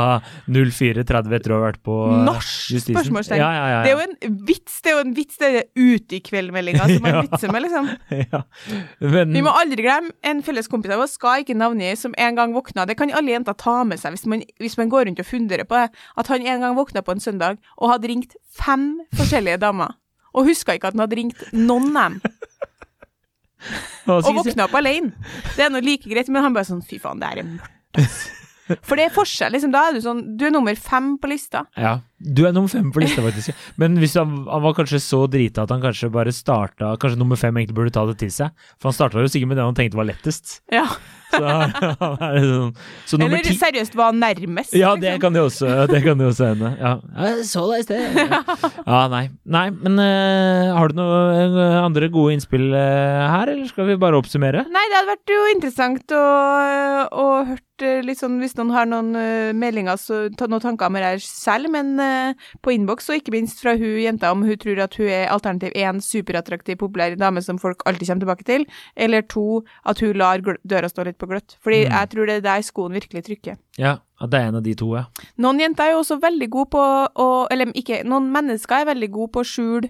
04.30 0.48 1.36
etter 1.36 1.54
å 1.54 1.60
ha 1.60 1.65
vært 1.67 1.82
på 1.86 1.98
Norsk 2.13 2.26
Nach? 2.30 2.54
Justisen. 2.71 2.95
Spørsmålstegn. 2.95 3.41
Ja, 3.41 3.50
ja, 3.56 3.65
ja, 3.74 3.82
Det 3.84 3.91
er 3.91 3.98
jo 3.98 4.06
en 4.06 4.38
vits, 4.48 4.78
det 4.82 4.91
er 4.91 4.95
jo 4.95 5.04
en 5.04 5.15
vits, 5.17 5.39
det 5.41 5.50
er 5.52 5.67
ute 5.76 6.17
i 6.17 6.21
kveld-meldinga 6.26 6.88
som 6.93 7.06
man 7.06 7.19
vitser 7.28 7.54
med, 7.54 7.65
liksom. 7.65 7.91
ja. 8.34 8.41
Men, 9.04 9.36
Vi 9.36 9.43
må 9.45 9.54
aldri 9.56 9.86
glemme 9.86 10.15
en 10.26 10.43
felles 10.45 10.71
kompis 10.71 10.95
av 10.95 11.04
oss, 11.06 11.17
skal 11.19 11.43
ikke 11.43 11.58
navngi, 11.58 11.91
som 12.00 12.15
en 12.17 12.39
gang 12.39 12.56
våkna 12.56 12.88
Det 12.89 12.98
kan 13.00 13.12
alle 13.15 13.36
jenter 13.36 13.58
ta 13.60 13.82
med 13.88 14.02
seg 14.02 14.15
hvis 14.15 14.26
man, 14.32 14.43
hvis 14.62 14.80
man 14.80 14.91
går 14.91 15.10
rundt 15.10 15.21
og 15.21 15.28
funderer 15.28 15.67
på 15.67 15.78
det. 15.80 15.91
At 16.19 16.32
han 16.32 16.45
en 16.45 16.63
gang 16.63 16.80
våkna 16.80 17.04
på 17.06 17.15
en 17.15 17.24
søndag 17.24 17.60
og 17.78 17.91
hadde 17.91 18.12
ringt 18.12 18.36
fem 18.56 18.93
forskjellige 19.25 19.61
damer. 19.65 19.97
Og 20.35 20.49
huska 20.49 20.75
ikke 20.75 20.91
at 20.91 20.97
han 20.97 21.05
hadde 21.05 21.19
ringt 21.19 21.43
noen 21.55 21.91
av 21.97 22.15
dem. 22.15 22.35
Og 24.11 24.27
våkna 24.38 24.67
opp 24.67 24.75
alene. 24.77 25.13
Det 25.55 25.65
er 25.65 25.71
nå 25.73 25.81
like 25.83 26.09
greit, 26.11 26.29
men 26.29 26.43
han 26.45 26.53
bare 26.55 26.67
sånn 26.67 26.83
Fy 26.85 26.99
faen, 27.01 27.21
det 27.21 27.31
her 27.31 27.41
er 27.41 27.47
mørkt, 27.55 28.01
ass. 28.03 28.19
For 28.85 28.97
det 28.97 29.03
er 29.07 29.13
forskjell, 29.13 29.53
liksom. 29.53 29.69
Da 29.73 29.83
er 29.88 29.93
du 29.93 30.01
sånn 30.01 30.21
Du 30.39 30.47
er 30.47 30.53
nummer 30.53 30.73
fem 30.79 31.11
på 31.21 31.29
lista. 31.29 31.63
Ja, 31.77 31.99
du 32.17 32.47
er 32.47 32.53
nummer 32.55 32.71
fem 32.71 32.88
på 32.93 33.03
lista, 33.03 33.21
faktisk. 33.21 33.53
Men 33.81 33.99
hvis 34.01 34.15
han, 34.17 34.39
han 34.49 34.63
var 34.63 34.73
kanskje 34.77 35.01
så 35.05 35.19
drita 35.29 35.67
at 35.67 35.73
han 35.73 35.83
kanskje 35.83 36.09
bare 36.13 36.33
starta 36.33 36.95
Kanskje 37.01 37.19
nummer 37.21 37.38
fem 37.38 37.57
egentlig 37.61 37.77
burde 37.77 37.93
ta 37.93 38.07
det 38.09 38.17
til 38.23 38.31
seg. 38.33 38.55
For 38.79 38.89
han 38.89 38.97
starta 38.97 39.21
jo 39.21 39.29
sikkert 39.29 39.53
med 39.53 39.61
det 39.61 39.67
han 39.67 39.77
tenkte 39.77 40.01
var 40.01 40.09
lettest. 40.09 40.59
Ja. 40.73 40.88
Så, 41.36 42.00
sånn, 42.50 42.74
så 43.10 43.19
Eller 43.19 43.45
ti 43.45 43.56
seriøst 43.60 43.98
hva 43.98 44.12
nærmest. 44.15 44.76
Ja, 44.78 44.93
det 44.95 45.15
liksom. 45.15 45.24
kan 45.26 45.38
det 45.38 45.43
også, 45.43 45.71
det 45.91 46.02
kan 46.06 46.21
det 46.21 46.30
også 46.32 46.52
hende. 46.54 46.71
Ja. 46.80 46.93
Jeg 47.26 47.45
så 47.50 47.65
deg 47.71 47.84
i 47.84 47.88
sted. 47.88 48.04
Ja, 48.86 49.06
nei. 49.10 49.24
nei 49.50 49.65
men 49.74 49.98
uh, 50.00 50.76
har 50.78 50.91
du 50.91 51.00
noen 51.00 51.56
andre 51.82 52.10
gode 52.13 52.36
innspill 52.36 52.69
eh, 52.76 53.24
her, 53.32 53.50
eller 53.52 53.67
skal 53.69 53.89
vi 53.89 53.98
bare 54.00 54.19
oppsummere? 54.19 54.65
Nei, 54.71 54.84
det 54.91 55.00
hadde 55.00 55.13
vært 55.13 55.34
jo 55.34 55.41
interessant 55.54 56.15
å, 56.15 56.26
å 57.12 57.26
hørt 57.76 57.86
eh, 57.86 58.02
litt 58.06 58.19
sånn 58.19 58.39
hvis 58.41 58.56
noen 58.58 58.74
har 58.74 58.88
noen 58.89 59.15
eh, 59.19 59.54
meldinger, 59.56 59.98
så 60.00 60.30
ta 60.38 60.48
noen 60.48 60.63
tanker 60.63 60.88
om 60.88 60.98
det 61.00 61.19
selv, 61.24 61.69
men 61.71 61.95
uh, 62.00 62.34
på 62.63 62.74
innboks, 62.76 63.10
og 63.10 63.19
ikke 63.19 63.34
minst 63.36 63.62
fra 63.62 63.76
hun 63.78 64.00
jenta 64.02 64.32
om 64.32 64.43
hun 64.45 64.58
tror 64.62 64.82
at 64.86 64.95
hun 65.00 65.10
er 65.10 65.32
alternativ 65.32 65.76
én 65.76 66.02
superattraktiv, 66.04 66.78
populær 66.82 67.15
dame 67.19 67.43
som 67.43 67.60
folk 67.62 67.84
alltid 67.86 68.08
kommer 68.08 68.26
tilbake 68.26 68.48
til, 68.48 68.65
eller 68.95 69.26
to, 69.32 69.63
at 69.86 70.02
hun 70.04 70.15
lar 70.19 70.43
døra 70.63 70.89
stå 70.91 71.08
litt 71.08 71.19
på 71.19 71.24
gløtt. 71.27 71.57
Fordi 71.63 71.85
Mm. 71.85 71.91
jeg 71.91 72.09
tror 72.09 72.25
det 72.25 72.35
er 72.35 72.41
der 72.41 72.61
skoen 72.61 72.93
virkelig 72.93 73.23
trykker. 73.25 73.57
Ja, 73.77 73.97
det 74.21 74.33
er 74.33 74.47
en 74.47 74.55
av 74.55 74.63
de 74.63 74.73
to, 74.75 74.95
ja. 74.95 75.05
Noen 75.38 75.59
jenter 75.59 75.83
er 75.83 75.91
jo 75.91 75.99
også 76.03 76.19
veldig 76.21 76.49
gode 76.49 76.69
på 76.71 76.83
å 77.15 77.47
Eller 77.51 77.65
ikke, 77.75 78.03
noen 78.05 78.31
mennesker 78.31 78.81
er 78.81 78.85
veldig 78.93 79.11
gode 79.11 79.31
på 79.31 79.39
å 79.41 79.49
skjule 79.49 79.89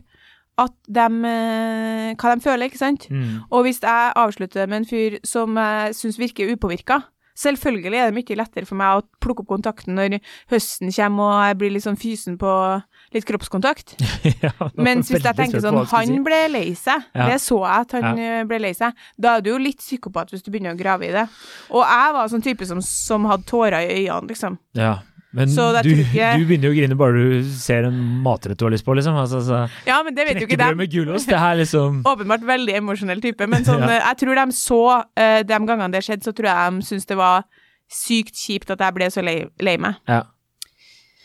at 0.57 0.71
de, 0.87 0.99
eh, 1.27 2.15
hva 2.15 2.35
de 2.35 2.41
føler, 2.41 2.69
ikke 2.69 2.77
sant? 2.77 3.07
Mm. 3.09 3.43
Og 3.51 3.63
hvis 3.65 3.81
jeg 3.81 4.13
avslutter 4.15 4.67
med 4.67 4.77
en 4.77 4.85
fyr 4.85 5.19
som 5.23 5.55
jeg 5.57 5.93
syns 5.93 6.17
virker 6.17 6.55
upåvirka 6.55 7.03
Selvfølgelig 7.35 7.99
er 7.99 8.11
det 8.11 8.15
mye 8.15 8.37
lettere 8.37 8.65
for 8.65 8.75
meg 8.79 9.01
å 9.01 9.05
plukke 9.19 9.41
opp 9.43 9.47
kontakten 9.49 9.95
når 9.97 10.21
høsten 10.49 10.89
kommer 10.95 11.23
og 11.33 11.41
jeg 11.49 11.57
blir 11.57 11.73
litt 11.75 11.83
sånn 11.83 11.99
fysen 11.99 12.37
på 12.39 12.81
litt 13.13 13.25
kroppskontakt. 13.27 13.95
ja 14.43 14.51
Mens 14.75 15.11
hvis 15.11 15.23
jeg 15.23 15.37
tenker 15.37 15.61
sånn 15.63 15.81
Han 15.91 16.23
ble 16.25 16.41
lei 16.51 16.67
seg. 16.79 17.05
Ja. 17.13 17.29
Det 17.31 17.39
så 17.43 17.59
jeg 17.61 17.85
at 17.85 17.97
han 17.99 18.21
ja. 18.21 18.43
ble 18.49 18.61
lei 18.67 18.73
seg. 18.77 18.95
Da 19.17 19.37
er 19.37 19.45
du 19.45 19.51
jo 19.53 19.59
litt 19.61 19.83
psykopat 19.83 20.33
hvis 20.33 20.45
du 20.45 20.51
begynner 20.53 20.75
å 20.75 20.79
grave 20.79 21.09
i 21.09 21.13
det. 21.15 21.27
Og 21.71 21.83
jeg 21.83 22.15
var 22.17 22.31
sånn 22.31 22.45
type 22.45 22.65
som, 22.69 22.81
som 22.81 23.27
hadde 23.29 23.45
tårer 23.49 23.81
i 23.83 24.05
øynene, 24.05 24.31
liksom. 24.31 24.57
Ja, 24.77 24.97
men 25.35 25.51
du, 25.51 25.89
jeg 26.15 26.39
du 26.39 26.45
begynner 26.47 26.69
jo 26.69 26.71
å 26.71 26.77
grine 26.77 26.95
bare 26.95 27.19
du 27.19 27.47
ser 27.59 27.89
en 27.89 27.97
matrett 28.23 28.55
du 28.59 28.63
har 28.67 28.71
lyst 28.71 28.85
på, 28.87 28.95
liksom. 28.95 29.17
Altså, 29.19 29.41
så, 29.43 29.65
Ja, 29.87 29.97
men 30.05 30.15
det 30.15 30.29
vet 30.29 30.39
jo 30.39 30.47
ikke 30.47 30.59
dem. 30.61 30.77
med 30.79 30.91
gulost, 30.93 31.27
det 31.27 31.39
her 31.41 31.57
liksom 31.59 32.01
Åpenbart 32.11 32.45
veldig 32.47 32.77
emosjonell 32.79 33.23
type, 33.23 33.47
men 33.51 33.65
sånn, 33.67 33.83
Ja. 33.83 33.97
eh, 33.97 34.05
jeg 34.13 34.21
tror 34.23 34.39
de 34.39 34.45
så 34.55 34.81
eh, 35.19 35.41
De 35.43 35.59
gangene 35.67 35.91
det 35.91 36.05
skjedde, 36.07 36.23
så 36.23 36.31
tror 36.35 36.51
jeg 36.51 36.77
de 36.77 36.87
syntes 36.87 37.09
det 37.11 37.19
var 37.19 37.43
sykt 37.91 38.39
kjipt 38.39 38.71
at 38.73 38.81
jeg 38.81 38.95
ble 38.95 39.09
så 39.13 39.21
lei, 39.25 39.35
lei 39.61 39.75
meg. 39.77 39.99
Ja. 40.09 40.23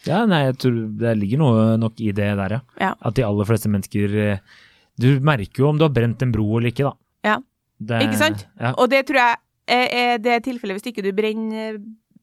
Ja, 0.09 0.25
nei, 0.29 0.47
jeg 0.47 0.57
tror 0.63 0.81
det 1.01 1.15
ligger 1.21 1.43
noe 1.43 1.65
nok 1.81 2.01
i 2.01 2.11
det 2.17 2.31
der, 2.39 2.57
ja. 2.57 2.61
Ja. 2.81 2.95
At 3.05 3.19
de 3.19 3.27
aller 3.27 3.49
fleste 3.49 3.69
mennesker 3.69 4.15
eh, 4.17 4.59
Du 5.01 5.09
merker 5.25 5.65
jo 5.65 5.71
om 5.71 5.81
du 5.81 5.85
har 5.85 5.93
brent 5.93 6.23
en 6.25 6.33
bro 6.33 6.47
eller 6.59 6.73
ikke, 6.73 6.89
da. 6.89 6.95
Ja. 7.27 7.39
Det, 7.81 8.03
Ikke 8.07 8.21
sant? 8.21 8.47
Ja. 8.61 8.75
Og 8.77 8.91
det 8.93 9.07
tror 9.09 9.21
jeg 9.21 9.41
er, 9.71 10.21
det 10.21 10.43
tilfellet 10.45 10.79
hvis 10.79 10.91
ikke 10.91 11.05
du 11.05 11.13
brenner 11.17 11.79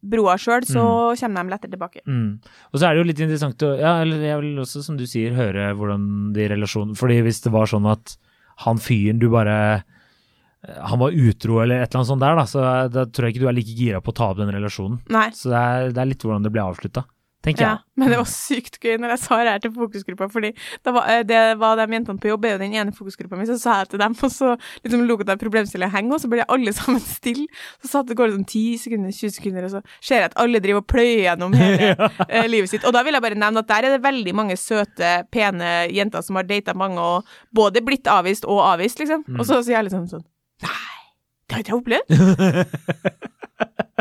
broa 0.07 0.35
sjøl, 0.39 0.65
så 0.67 0.83
kommer 1.19 1.43
de 1.43 1.53
lettere 1.53 1.73
tilbake. 1.73 2.03
Mm. 2.05 2.37
Og 2.71 2.79
så 2.79 2.87
er 2.87 2.95
det 2.95 3.01
jo 3.01 3.07
litt 3.09 3.21
interessant 3.23 3.65
å 3.65 3.73
Ja, 3.79 3.97
eller 4.03 4.21
jeg 4.23 4.39
vil 4.43 4.61
også, 4.61 4.83
som 4.85 4.97
du 4.99 5.05
sier, 5.09 5.35
høre 5.37 5.71
hvordan 5.77 6.31
de 6.35 6.47
relasjonene 6.53 6.97
Fordi 6.97 7.19
hvis 7.25 7.41
det 7.45 7.53
var 7.55 7.69
sånn 7.69 7.87
at 7.89 8.17
han 8.63 8.79
fyren 8.81 9.19
du 9.21 9.27
bare 9.33 9.57
eh, 9.73 10.79
Han 10.91 11.01
var 11.01 11.17
utro 11.17 11.59
eller 11.63 11.81
et 11.81 11.89
eller 11.89 12.01
annet 12.01 12.11
sånt 12.11 12.23
der, 12.23 12.39
da, 12.39 12.45
så 12.49 12.63
da 12.93 13.05
tror 13.09 13.27
jeg 13.27 13.35
ikke 13.35 13.45
du 13.45 13.51
er 13.51 13.57
like 13.57 13.75
gira 13.77 14.01
på 14.03 14.13
å 14.13 14.17
ta 14.17 14.31
opp 14.31 14.41
den 14.41 14.53
relasjonen. 14.53 15.01
Nei. 15.13 15.29
Så 15.35 15.51
det 15.53 15.61
er, 15.61 15.91
det 15.93 16.03
er 16.03 16.11
litt 16.13 16.25
hvordan 16.25 16.45
det 16.45 16.53
ble 16.53 16.65
avslutta, 16.65 17.05
tenker 17.45 17.63
Ja, 17.63 17.73
men 17.97 18.11
det 18.11 18.17
var 18.19 18.27
sykt 18.29 18.79
gøy 18.81 18.97
når 19.01 19.13
jeg 19.13 19.21
sa 19.23 19.37
det 19.41 19.53
her 19.53 19.61
til 19.63 19.73
fokusgruppa, 19.75 20.27
fordi 20.31 20.51
det 20.55 20.93
var, 20.93 21.09
eh, 21.11 21.23
det 21.27 21.41
var 21.61 21.77
de 21.79 21.85
jentene 21.93 22.21
på 22.21 22.31
jobb, 22.31 22.45
er 22.45 22.55
jo 22.55 22.61
den 22.63 22.75
ene 22.75 22.95
fokusgruppa 22.95 23.39
mi, 23.39 23.47
så 23.49 23.57
sa 23.61 23.79
jeg 23.81 23.91
til 23.93 24.01
dem, 24.01 24.15
og 24.27 24.31
så 24.33 24.53
liksom 24.83 25.05
lot 25.07 25.23
jeg 25.27 25.41
problemstillinga 25.41 25.93
henge, 25.93 26.13
og 26.15 26.23
så 26.23 26.31
ble 26.31 26.45
alle 26.47 26.73
sammen 26.79 27.03
stille. 27.03 27.47
Så 27.81 27.91
satt 27.91 28.09
det 28.09 28.17
går 28.19 28.31
det 28.31 28.37
sånn 28.37 28.47
10 28.47 28.83
sekunder, 28.83 29.15
20 29.19 29.35
sekunder, 29.37 29.67
og 29.67 29.75
så 29.75 29.83
ser 29.99 30.23
jeg 30.23 30.31
at 30.31 30.39
alle 30.43 30.63
driver 30.63 30.83
og 30.83 30.89
pløyer 30.89 31.23
gjennom 31.27 31.57
hele 31.61 31.91
ja. 31.95 32.45
livet 32.49 32.73
sitt. 32.73 32.87
Og 32.87 32.95
da 32.95 33.03
vil 33.07 33.17
jeg 33.17 33.25
bare 33.27 33.39
nevne 33.39 33.63
at 33.63 33.71
der 33.71 33.87
er 33.87 33.97
det 33.97 34.05
veldig 34.05 34.35
mange 34.37 34.57
søte, 34.59 35.13
pene 35.33 35.75
jenter 35.93 36.25
som 36.25 36.39
har 36.39 36.47
data 36.49 36.75
mange, 36.77 37.01
og 37.01 37.37
både 37.55 37.85
blitt 37.85 38.09
avvist 38.11 38.47
og 38.47 38.63
avvist, 38.65 38.99
liksom. 39.03 39.25
Mm. 39.27 39.39
Og 39.41 39.47
så 39.47 39.61
sier 39.61 39.79
jeg 39.79 39.89
liksom 39.89 40.09
sånn 40.11 40.25
Nei, 40.65 40.97
det 41.45 41.53
har 41.53 41.61
ikke 41.61 41.73
jeg 41.75 41.81
opplevd. 41.83 42.07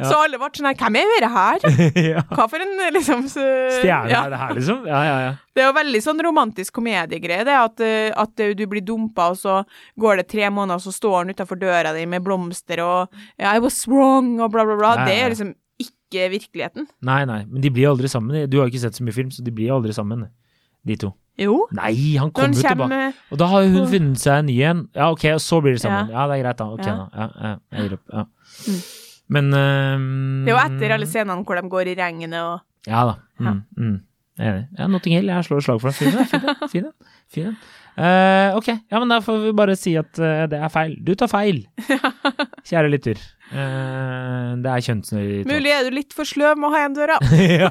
Så 0.00 0.16
alle 0.16 0.38
ble 0.40 0.48
sånn 0.56 0.68
her 0.70 0.76
Hvem 0.80 0.98
er 1.00 1.10
dette 1.14 1.30
her? 1.34 1.64
ja. 2.10 2.24
Hva 2.32 2.46
for 2.50 2.64
en 2.64 2.74
liksom 2.96 3.26
så, 3.30 3.44
Stjerne 3.78 4.10
ja. 4.12 4.24
er 4.26 4.34
det 4.34 4.40
her, 4.42 4.54
liksom? 4.58 4.82
Ja, 4.88 5.00
ja, 5.06 5.16
ja. 5.26 5.32
Det 5.54 5.62
er 5.64 5.68
jo 5.70 5.76
veldig 5.76 6.02
sånn 6.04 6.22
romantisk 6.24 6.76
komediegreie, 6.78 7.44
det 7.46 7.56
at, 7.58 7.80
eh, 7.84 8.10
at 8.16 8.40
eh, 8.44 8.52
du 8.56 8.64
blir 8.70 8.84
dumpa, 8.86 9.30
og 9.34 9.40
så 9.40 9.60
går 10.00 10.22
det 10.22 10.28
tre 10.30 10.48
måneder, 10.50 10.78
og 10.80 10.84
så 10.86 10.94
står 10.94 11.16
han 11.22 11.34
utafor 11.34 11.58
døra 11.60 11.94
di 11.96 12.06
med 12.10 12.22
blomster 12.26 12.82
og 12.84 13.10
I 13.38 13.58
was 13.62 13.82
wrong, 13.90 14.36
og 14.40 14.52
bla, 14.54 14.64
bla, 14.68 14.76
bla. 14.78 14.94
Ja, 14.94 15.00
ja, 15.02 15.08
Det 15.10 15.18
er 15.24 15.34
liksom 15.34 15.54
ikke 15.80 16.28
virkeligheten. 16.32 16.86
Nei, 17.06 17.22
nei, 17.28 17.40
men 17.48 17.62
de 17.64 17.70
blir 17.72 17.90
aldri 17.90 18.08
sammen. 18.10 18.44
Du 18.50 18.58
har 18.58 18.68
jo 18.68 18.74
ikke 18.74 18.84
sett 18.86 18.98
så 18.98 19.04
mye 19.06 19.14
film, 19.16 19.30
så 19.34 19.44
de 19.46 19.52
blir 19.54 19.72
aldri 19.74 19.94
sammen, 19.96 20.26
de 20.86 20.96
to. 21.00 21.12
Jo. 21.40 21.54
Nei, 21.72 21.92
han 22.20 22.32
kommer 22.36 22.52
jo 22.52 22.64
tilbake. 22.66 23.12
Og 23.32 23.38
da 23.40 23.46
har 23.48 23.64
hun 23.64 23.86
funnet 23.88 24.20
seg 24.20 24.42
en 24.42 24.48
ny 24.50 24.56
en. 24.68 24.82
Ja, 24.96 25.06
ok, 25.14 25.24
og 25.38 25.40
så 25.44 25.60
blir 25.64 25.76
de 25.76 25.80
sammen. 25.80 26.10
Ja, 26.12 26.18
Ja. 26.20 26.26
det 26.28 26.38
er 26.38 26.42
greit, 26.44 26.58
da. 26.58 26.66
Ok, 26.74 26.84
Ja. 26.84 26.96
da. 26.96 27.06
Ja, 27.14 27.28
ja, 27.40 27.54
jeg 27.78 27.88
gir 27.88 27.94
opp. 27.96 28.04
Ja. 28.12 28.24
Mm. 28.68 28.82
Men 29.30 29.50
ehm, 29.54 30.44
Det 30.46 30.52
er 30.52 30.56
jo 30.56 30.62
etter 30.62 30.94
alle 30.96 31.08
scenene 31.08 31.46
hvor 31.46 31.60
de 31.60 31.72
går 31.72 31.92
i 31.92 31.98
regnet 31.98 32.38
og 32.40 32.88
Ja 32.88 33.04
da. 33.06 33.18
Mm, 33.40 33.60
mm. 33.76 33.98
Er 34.40 34.48
enig. 34.54 34.64
Ja, 34.78 34.86
Notting 34.88 35.14
Hill, 35.18 35.28
jeg 35.28 35.46
slår 35.46 35.60
slag 35.66 35.82
for 35.82 35.92
den, 35.92 36.24
fin 36.72 36.86
den. 36.86 36.94
Fin 37.30 37.50
den. 37.50 37.56
Eh, 38.00 38.56
ok, 38.56 38.68
ja, 38.88 39.00
men 39.02 39.10
da 39.10 39.18
får 39.20 39.42
vi 39.42 39.50
bare 39.58 39.74
si 39.76 39.92
at 39.98 40.16
uh, 40.22 40.46
det 40.48 40.56
er 40.56 40.70
feil. 40.72 40.94
Du 41.04 41.12
tar 41.18 41.28
feil, 41.28 41.58
kjære 42.70 42.88
lytter. 42.92 43.20
Uh, 43.50 44.56
det 44.62 44.70
er 44.70 44.84
kjønnsnøytralt. 44.86 45.50
Mulig 45.50 45.72
er 45.74 45.88
du 45.88 45.96
litt 45.98 46.14
for 46.16 46.28
sløv 46.28 46.56
med 46.56 46.70
å 46.70 46.72
ha 46.72 46.80
igjen 46.84 46.96
døra. 46.96 47.18
ja, 47.66 47.70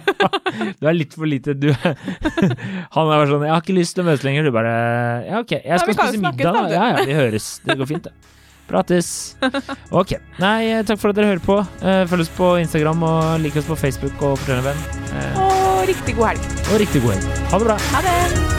du 0.77 0.89
er 0.91 0.97
litt 0.97 1.15
for 1.17 1.29
lite 1.29 1.55
du, 1.57 1.71
Han 1.81 3.09
er 3.09 3.15
bare 3.15 3.29
sånn 3.31 3.47
'Jeg 3.47 3.55
har 3.55 3.63
ikke 3.63 3.77
lyst 3.79 3.97
til 3.97 4.03
å 4.03 4.09
møtes 4.11 4.27
lenger.' 4.27 4.49
Du 4.49 4.53
bare 4.53 4.75
'Ja, 5.25 5.39
ok, 5.39 5.55
jeg 5.55 5.65
Ja, 5.65 5.79
skal 5.81 5.95
jo 5.95 6.01
spise 6.03 6.21
middag, 6.21 6.43
da.' 6.43 6.53
da. 6.59 6.67
Ja, 6.75 6.91
ja, 6.93 7.07
vi 7.09 7.17
høres. 7.17 7.49
Det 7.65 7.79
går 7.79 7.89
fint, 7.95 8.11
det. 8.11 8.35
Prates. 8.69 9.35
Ok. 9.99 10.13
Nei, 10.39 10.69
eh, 10.69 10.83
takk 10.85 11.01
for 11.01 11.09
at 11.11 11.17
dere 11.17 11.31
hører 11.33 11.43
på. 11.43 11.57
Eh, 11.81 12.03
Følg 12.11 12.25
oss 12.27 12.31
på 12.37 12.51
Instagram 12.61 13.03
og 13.09 13.41
lik 13.43 13.57
oss 13.59 13.67
på 13.69 13.77
Facebook 13.79 14.21
og 14.21 14.37
fortell 14.39 14.61
en 14.61 14.69
venn. 14.69 14.87
Eh, 15.09 15.41
Og 15.47 15.83
riktig 15.89 16.15
god 16.19 16.33
helg. 16.35 16.47
Og 16.69 16.79
riktig 16.85 17.01
god 17.03 17.17
helg. 17.17 17.43
Ha 17.51 17.57
det 17.63 17.69
bra. 17.71 17.79
Ha 17.95 18.05
det. 18.07 18.58